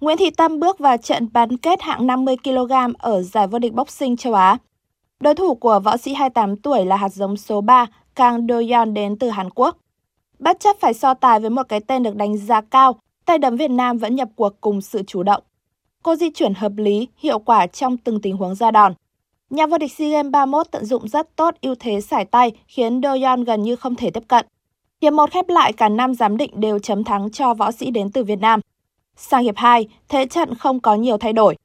Nguyễn 0.00 0.16
Thị 0.16 0.30
Tâm 0.30 0.60
bước 0.60 0.78
vào 0.78 0.96
trận 0.96 1.28
bán 1.32 1.56
kết 1.56 1.82
hạng 1.82 2.06
50 2.06 2.36
kg 2.44 2.72
ở 2.98 3.22
giải 3.22 3.46
vô 3.46 3.58
địch 3.58 3.72
boxing 3.72 4.16
châu 4.16 4.34
Á. 4.34 4.58
Đối 5.20 5.34
thủ 5.34 5.54
của 5.54 5.80
võ 5.84 5.96
sĩ 5.96 6.14
28 6.14 6.56
tuổi 6.56 6.84
là 6.84 6.96
hạt 6.96 7.08
giống 7.08 7.36
số 7.36 7.60
3, 7.60 7.86
Kang 8.14 8.46
Do-yeon 8.46 8.92
đến 8.92 9.18
từ 9.18 9.30
Hàn 9.30 9.50
Quốc. 9.50 9.76
Bất 10.38 10.60
chấp 10.60 10.76
phải 10.80 10.94
so 10.94 11.14
tài 11.14 11.40
với 11.40 11.50
một 11.50 11.62
cái 11.68 11.80
tên 11.80 12.02
được 12.02 12.16
đánh 12.16 12.36
giá 12.38 12.60
cao, 12.60 13.00
tay 13.24 13.38
đấm 13.38 13.56
Việt 13.56 13.70
Nam 13.70 13.98
vẫn 13.98 14.16
nhập 14.16 14.28
cuộc 14.36 14.60
cùng 14.60 14.80
sự 14.80 15.02
chủ 15.06 15.22
động. 15.22 15.42
Cô 16.02 16.16
di 16.16 16.30
chuyển 16.30 16.54
hợp 16.54 16.72
lý, 16.76 17.08
hiệu 17.18 17.38
quả 17.38 17.66
trong 17.66 17.96
từng 17.96 18.20
tình 18.20 18.36
huống 18.36 18.54
ra 18.54 18.70
đòn. 18.70 18.94
Nhà 19.50 19.66
vô 19.66 19.78
địch 19.78 19.92
SEA 19.92 20.08
Games 20.08 20.30
31 20.30 20.66
tận 20.70 20.84
dụng 20.84 21.08
rất 21.08 21.36
tốt 21.36 21.54
ưu 21.60 21.74
thế 21.80 22.00
sải 22.00 22.24
tay 22.24 22.52
khiến 22.66 23.00
Doyon 23.02 23.44
gần 23.44 23.62
như 23.62 23.76
không 23.76 23.94
thể 23.94 24.10
tiếp 24.10 24.22
cận. 24.28 24.46
Hiệp 25.02 25.12
1 25.12 25.30
khép 25.30 25.48
lại 25.48 25.72
cả 25.72 25.88
năm 25.88 26.14
giám 26.14 26.36
định 26.36 26.60
đều 26.60 26.78
chấm 26.78 27.04
thắng 27.04 27.30
cho 27.30 27.54
võ 27.54 27.72
sĩ 27.72 27.90
đến 27.90 28.10
từ 28.10 28.24
Việt 28.24 28.40
Nam. 28.40 28.60
Sang 29.16 29.42
hiệp 29.42 29.56
2, 29.56 29.88
thế 30.08 30.26
trận 30.26 30.54
không 30.54 30.80
có 30.80 30.94
nhiều 30.94 31.18
thay 31.18 31.32
đổi. 31.32 31.56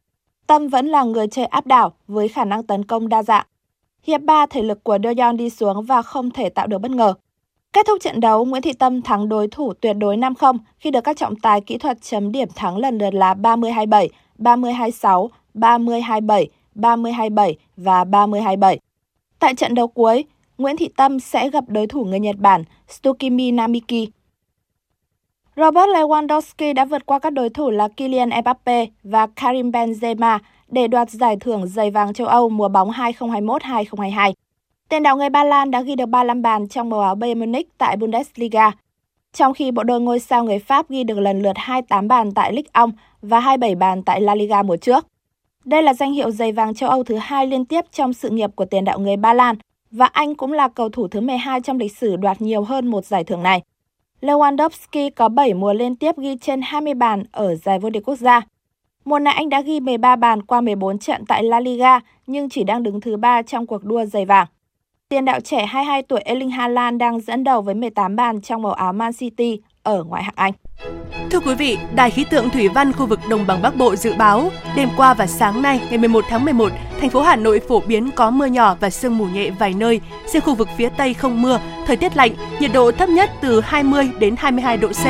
Tâm 0.47 0.67
vẫn 0.67 0.87
là 0.87 1.03
người 1.03 1.27
chơi 1.27 1.45
áp 1.45 1.67
đảo 1.67 1.93
với 2.07 2.27
khả 2.27 2.45
năng 2.45 2.63
tấn 2.63 2.85
công 2.85 3.09
đa 3.09 3.23
dạng. 3.23 3.45
Hiệp 4.03 4.21
3, 4.21 4.45
thể 4.45 4.61
lực 4.61 4.83
của 4.83 4.97
Doyon 5.03 5.37
đi 5.37 5.49
xuống 5.49 5.85
và 5.85 6.01
không 6.01 6.31
thể 6.31 6.49
tạo 6.49 6.67
được 6.67 6.77
bất 6.77 6.91
ngờ. 6.91 7.13
Kết 7.73 7.85
thúc 7.87 7.97
trận 8.01 8.19
đấu, 8.19 8.45
Nguyễn 8.45 8.61
Thị 8.61 8.73
Tâm 8.73 9.01
thắng 9.01 9.29
đối 9.29 9.47
thủ 9.47 9.73
tuyệt 9.73 9.95
đối 9.99 10.17
5-0 10.17 10.57
khi 10.79 10.91
được 10.91 11.03
các 11.03 11.17
trọng 11.17 11.35
tài 11.35 11.61
kỹ 11.61 11.77
thuật 11.77 12.01
chấm 12.01 12.31
điểm 12.31 12.47
thắng 12.55 12.77
lần 12.77 12.97
lượt 12.97 13.13
là 13.13 13.33
30-27, 13.33 14.07
30-26, 14.39 15.27
30-27, 15.53 16.45
30-27 16.75 17.53
và 17.77 18.03
30-27. 18.03 18.77
Tại 19.39 19.55
trận 19.55 19.75
đấu 19.75 19.87
cuối, 19.87 20.25
Nguyễn 20.57 20.77
Thị 20.77 20.89
Tâm 20.97 21.19
sẽ 21.19 21.49
gặp 21.49 21.63
đối 21.67 21.87
thủ 21.87 22.05
người 22.05 22.19
Nhật 22.19 22.35
Bản 22.39 22.63
Tsukimi 22.87 23.51
Namiki. 23.51 24.07
Robert 25.57 25.89
Lewandowski 25.89 26.73
đã 26.73 26.85
vượt 26.85 27.05
qua 27.05 27.19
các 27.19 27.29
đối 27.29 27.49
thủ 27.49 27.69
là 27.69 27.87
Kylian 27.87 28.29
Mbappe 28.29 28.85
và 29.03 29.27
Karim 29.27 29.71
Benzema 29.71 30.39
để 30.67 30.87
đoạt 30.87 31.09
giải 31.09 31.37
thưởng 31.39 31.67
giày 31.67 31.91
vàng 31.91 32.13
châu 32.13 32.27
Âu 32.27 32.49
mùa 32.49 32.69
bóng 32.69 32.91
2021-2022. 32.91 34.33
Tiền 34.89 35.03
đạo 35.03 35.17
người 35.17 35.29
Ba 35.29 35.43
Lan 35.43 35.71
đã 35.71 35.81
ghi 35.81 35.95
được 35.95 36.05
35 36.05 36.41
bàn 36.41 36.67
trong 36.67 36.89
màu 36.89 36.99
áo 36.99 37.15
Bayern 37.15 37.39
Munich 37.39 37.77
tại 37.77 37.97
Bundesliga, 37.97 38.71
trong 39.33 39.53
khi 39.53 39.71
bộ 39.71 39.83
đôi 39.83 40.01
ngôi 40.01 40.19
sao 40.19 40.43
người 40.43 40.59
Pháp 40.59 40.89
ghi 40.89 41.03
được 41.03 41.19
lần 41.19 41.41
lượt 41.41 41.53
28 41.55 42.07
bàn 42.07 42.31
tại 42.31 42.53
Ligue 42.53 42.85
1 42.85 42.89
và 43.21 43.39
27 43.39 43.75
bàn 43.75 44.03
tại 44.03 44.21
La 44.21 44.35
Liga 44.35 44.63
mùa 44.63 44.77
trước. 44.77 45.07
Đây 45.65 45.83
là 45.83 45.93
danh 45.93 46.13
hiệu 46.13 46.31
giày 46.31 46.51
vàng 46.51 46.73
châu 46.73 46.89
Âu 46.89 47.03
thứ 47.03 47.15
hai 47.15 47.47
liên 47.47 47.65
tiếp 47.65 47.85
trong 47.91 48.13
sự 48.13 48.29
nghiệp 48.29 48.49
của 48.55 48.65
tiền 48.65 48.85
đạo 48.85 48.99
người 48.99 49.17
Ba 49.17 49.33
Lan 49.33 49.55
và 49.91 50.05
anh 50.05 50.35
cũng 50.35 50.53
là 50.53 50.67
cầu 50.67 50.89
thủ 50.89 51.07
thứ 51.07 51.21
12 51.21 51.61
trong 51.61 51.77
lịch 51.77 51.97
sử 51.97 52.15
đoạt 52.15 52.41
nhiều 52.41 52.63
hơn 52.63 52.87
một 52.87 53.05
giải 53.05 53.23
thưởng 53.23 53.43
này. 53.43 53.61
Lewandowski 54.21 55.09
có 55.15 55.29
7 55.29 55.53
mùa 55.53 55.73
liên 55.73 55.95
tiếp 55.95 56.17
ghi 56.17 56.37
trên 56.41 56.61
20 56.61 56.93
bàn 56.93 57.23
ở 57.31 57.55
giải 57.55 57.79
vô 57.79 57.89
địch 57.89 58.03
quốc 58.05 58.15
gia. 58.15 58.41
Mùa 59.05 59.19
này 59.19 59.33
anh 59.33 59.49
đã 59.49 59.61
ghi 59.61 59.79
13 59.79 60.15
bàn 60.15 60.41
qua 60.41 60.61
14 60.61 60.99
trận 60.99 61.25
tại 61.25 61.43
La 61.43 61.59
Liga, 61.59 61.99
nhưng 62.27 62.49
chỉ 62.49 62.63
đang 62.63 62.83
đứng 62.83 63.01
thứ 63.01 63.17
3 63.17 63.41
trong 63.41 63.67
cuộc 63.67 63.83
đua 63.83 64.05
giày 64.05 64.25
vàng. 64.25 64.47
Tiền 65.09 65.25
đạo 65.25 65.39
trẻ 65.39 65.65
22 65.65 66.03
tuổi 66.03 66.19
Erling 66.19 66.49
Haaland 66.49 66.99
đang 66.99 67.19
dẫn 67.19 67.43
đầu 67.43 67.61
với 67.61 67.75
18 67.75 68.15
bàn 68.15 68.41
trong 68.41 68.61
màu 68.61 68.73
áo 68.73 68.93
Man 68.93 69.13
City 69.13 69.59
ở 69.87 70.03
ngoại 70.03 70.23
hạng 70.23 70.33
Anh. 70.35 70.53
Thưa 71.31 71.39
quý 71.39 71.55
vị, 71.55 71.77
Đài 71.95 72.11
khí 72.11 72.25
tượng 72.29 72.49
thủy 72.49 72.69
văn 72.69 72.93
khu 72.93 73.05
vực 73.05 73.19
Đồng 73.29 73.47
bằng 73.47 73.61
Bắc 73.61 73.75
Bộ 73.75 73.95
dự 73.95 74.13
báo 74.13 74.51
đêm 74.75 74.89
qua 74.97 75.13
và 75.13 75.27
sáng 75.27 75.61
nay 75.61 75.81
ngày 75.89 75.97
11 75.97 76.25
tháng 76.29 76.45
11, 76.45 76.71
thành 77.01 77.09
phố 77.09 77.21
Hà 77.21 77.35
Nội 77.35 77.61
phổ 77.67 77.79
biến 77.79 78.11
có 78.11 78.29
mưa 78.29 78.45
nhỏ 78.45 78.75
và 78.79 78.89
sương 78.89 79.17
mù 79.17 79.25
nhẹ 79.25 79.49
vài 79.49 79.73
nơi. 79.73 80.01
Riêng 80.25 80.41
khu 80.41 80.55
vực 80.55 80.67
phía 80.77 80.89
Tây 80.89 81.13
không 81.13 81.41
mưa, 81.41 81.59
thời 81.87 81.97
tiết 81.97 82.17
lạnh, 82.17 82.31
nhiệt 82.59 82.71
độ 82.73 82.91
thấp 82.91 83.09
nhất 83.09 83.31
từ 83.41 83.61
20 83.61 84.09
đến 84.19 84.35
22 84.37 84.77
độ 84.77 84.87
C. 84.87 85.05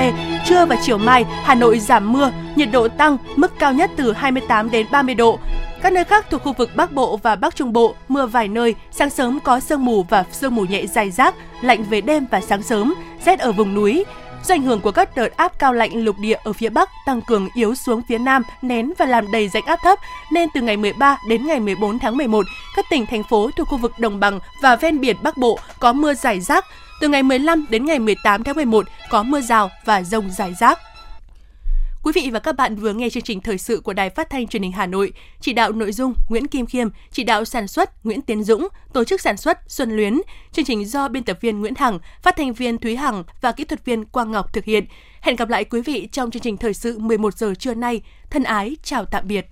Trưa 0.46 0.66
và 0.66 0.76
chiều 0.82 0.98
mai, 0.98 1.26
Hà 1.44 1.56
Nội 1.56 1.80
giảm 1.80 2.14
mưa, 2.14 2.32
nhiệt 2.56 2.70
độ 2.72 2.88
tăng, 2.88 3.18
mức 3.36 3.60
cao 3.60 3.74
nhất 3.74 3.92
từ 3.96 4.14
28 4.14 4.72
đến 4.72 4.86
30 4.92 5.16
độ. 5.16 5.40
Các 5.82 5.94
nơi 5.94 6.04
khác 6.04 6.26
thuộc 6.30 6.44
khu 6.44 6.54
vực 6.54 6.70
Bắc 6.76 6.92
Bộ 6.92 7.18
và 7.18 7.36
Bắc 7.36 7.56
Trung 7.56 7.74
Bộ 7.74 7.96
mưa 8.08 8.26
vài 8.26 8.48
nơi, 8.48 8.76
sáng 8.92 9.10
sớm 9.10 9.40
có 9.40 9.60
sương 9.60 9.86
mù 9.86 10.04
và 10.04 10.24
sương 10.32 10.56
mù 10.56 10.66
nhẹ 10.66 10.86
dài 10.86 11.12
rác, 11.12 11.36
lạnh 11.62 11.84
về 11.84 12.02
đêm 12.02 12.26
và 12.32 12.42
sáng 12.42 12.64
sớm, 12.64 12.94
rét 13.26 13.40
ở 13.40 13.52
vùng 13.52 13.74
núi. 13.74 14.06
Do 14.48 14.56
ảnh 14.56 14.64
hưởng 14.64 14.82
của 14.82 14.92
các 14.92 15.16
đợt 15.16 15.38
áp 15.38 15.60
cao 15.60 15.74
lạnh 15.74 16.04
lục 16.06 16.16
địa 16.20 16.38
ở 16.44 16.54
phía 16.54 16.70
Bắc 16.70 16.90
tăng 17.06 17.22
cường 17.22 17.50
yếu 17.56 17.76
xuống 17.76 18.02
phía 18.08 18.18
Nam, 18.18 18.44
nén 18.62 18.94
và 18.98 19.06
làm 19.06 19.32
đầy 19.32 19.48
rãnh 19.48 19.66
áp 19.66 19.80
thấp, 19.84 20.00
nên 20.32 20.50
từ 20.54 20.62
ngày 20.62 20.78
13 20.78 21.18
đến 21.28 21.48
ngày 21.48 21.60
14 21.60 22.00
tháng 22.00 22.18
11, 22.18 22.46
các 22.76 22.86
tỉnh, 22.90 23.06
thành 23.06 23.24
phố 23.24 23.50
thuộc 23.58 23.68
khu 23.68 23.78
vực 23.78 23.92
đồng 24.00 24.20
bằng 24.20 24.40
và 24.62 24.76
ven 24.76 25.00
biển 25.00 25.16
Bắc 25.24 25.38
Bộ 25.38 25.60
có 25.80 25.94
mưa 25.94 26.14
rải 26.14 26.42
rác. 26.42 26.66
Từ 27.02 27.08
ngày 27.08 27.24
15 27.24 27.66
đến 27.70 27.86
ngày 27.86 28.00
18 28.00 28.44
tháng 28.44 28.56
11 28.56 28.86
có 29.10 29.24
mưa 29.24 29.42
rào 29.42 29.70
và 29.86 30.04
rông 30.04 30.30
rải 30.32 30.54
rác. 30.60 30.80
Quý 32.08 32.14
vị 32.16 32.30
và 32.34 32.40
các 32.40 32.56
bạn 32.56 32.76
vừa 32.76 32.94
nghe 32.94 33.10
chương 33.10 33.24
trình 33.24 33.42
thời 33.42 33.58
sự 33.58 33.80
của 33.80 33.94
Đài 33.94 34.10
Phát 34.10 34.30
thanh 34.30 34.48
Truyền 34.48 34.64
hình 34.64 34.72
Hà 34.72 34.86
Nội, 34.86 35.14
chỉ 35.42 35.54
đạo 35.54 35.72
nội 35.72 35.92
dung 35.92 36.14
Nguyễn 36.30 36.48
Kim 36.48 36.66
Khiêm, 36.66 36.88
chỉ 37.12 37.24
đạo 37.24 37.46
sản 37.46 37.68
xuất 37.68 38.06
Nguyễn 38.06 38.22
Tiến 38.22 38.44
Dũng, 38.44 38.68
tổ 38.94 39.04
chức 39.04 39.22
sản 39.22 39.38
xuất 39.38 39.60
Xuân 39.68 39.92
Luyến. 39.92 40.22
Chương 40.52 40.66
trình 40.66 40.86
do 40.86 41.08
biên 41.08 41.24
tập 41.24 41.38
viên 41.42 41.60
Nguyễn 41.60 41.74
Hằng, 41.76 42.00
phát 42.22 42.36
thanh 42.38 42.54
viên 42.54 42.78
Thúy 42.78 42.96
Hằng 42.96 43.24
và 43.42 43.52
kỹ 43.52 43.64
thuật 43.64 43.86
viên 43.86 44.06
Quang 44.06 44.32
Ngọc 44.32 44.54
thực 44.54 44.66
hiện. 44.66 44.86
Hẹn 45.22 45.36
gặp 45.36 45.50
lại 45.50 45.64
quý 45.64 45.82
vị 45.82 46.08
trong 46.12 46.32
chương 46.32 46.42
trình 46.42 46.58
thời 46.58 46.74
sự 46.74 47.00
11 47.00 47.38
giờ 47.38 47.54
trưa 47.60 47.74
nay. 47.74 48.02
Thân 48.30 48.44
ái 48.44 48.78
chào 48.84 49.06
tạm 49.06 49.28
biệt. 49.28 49.48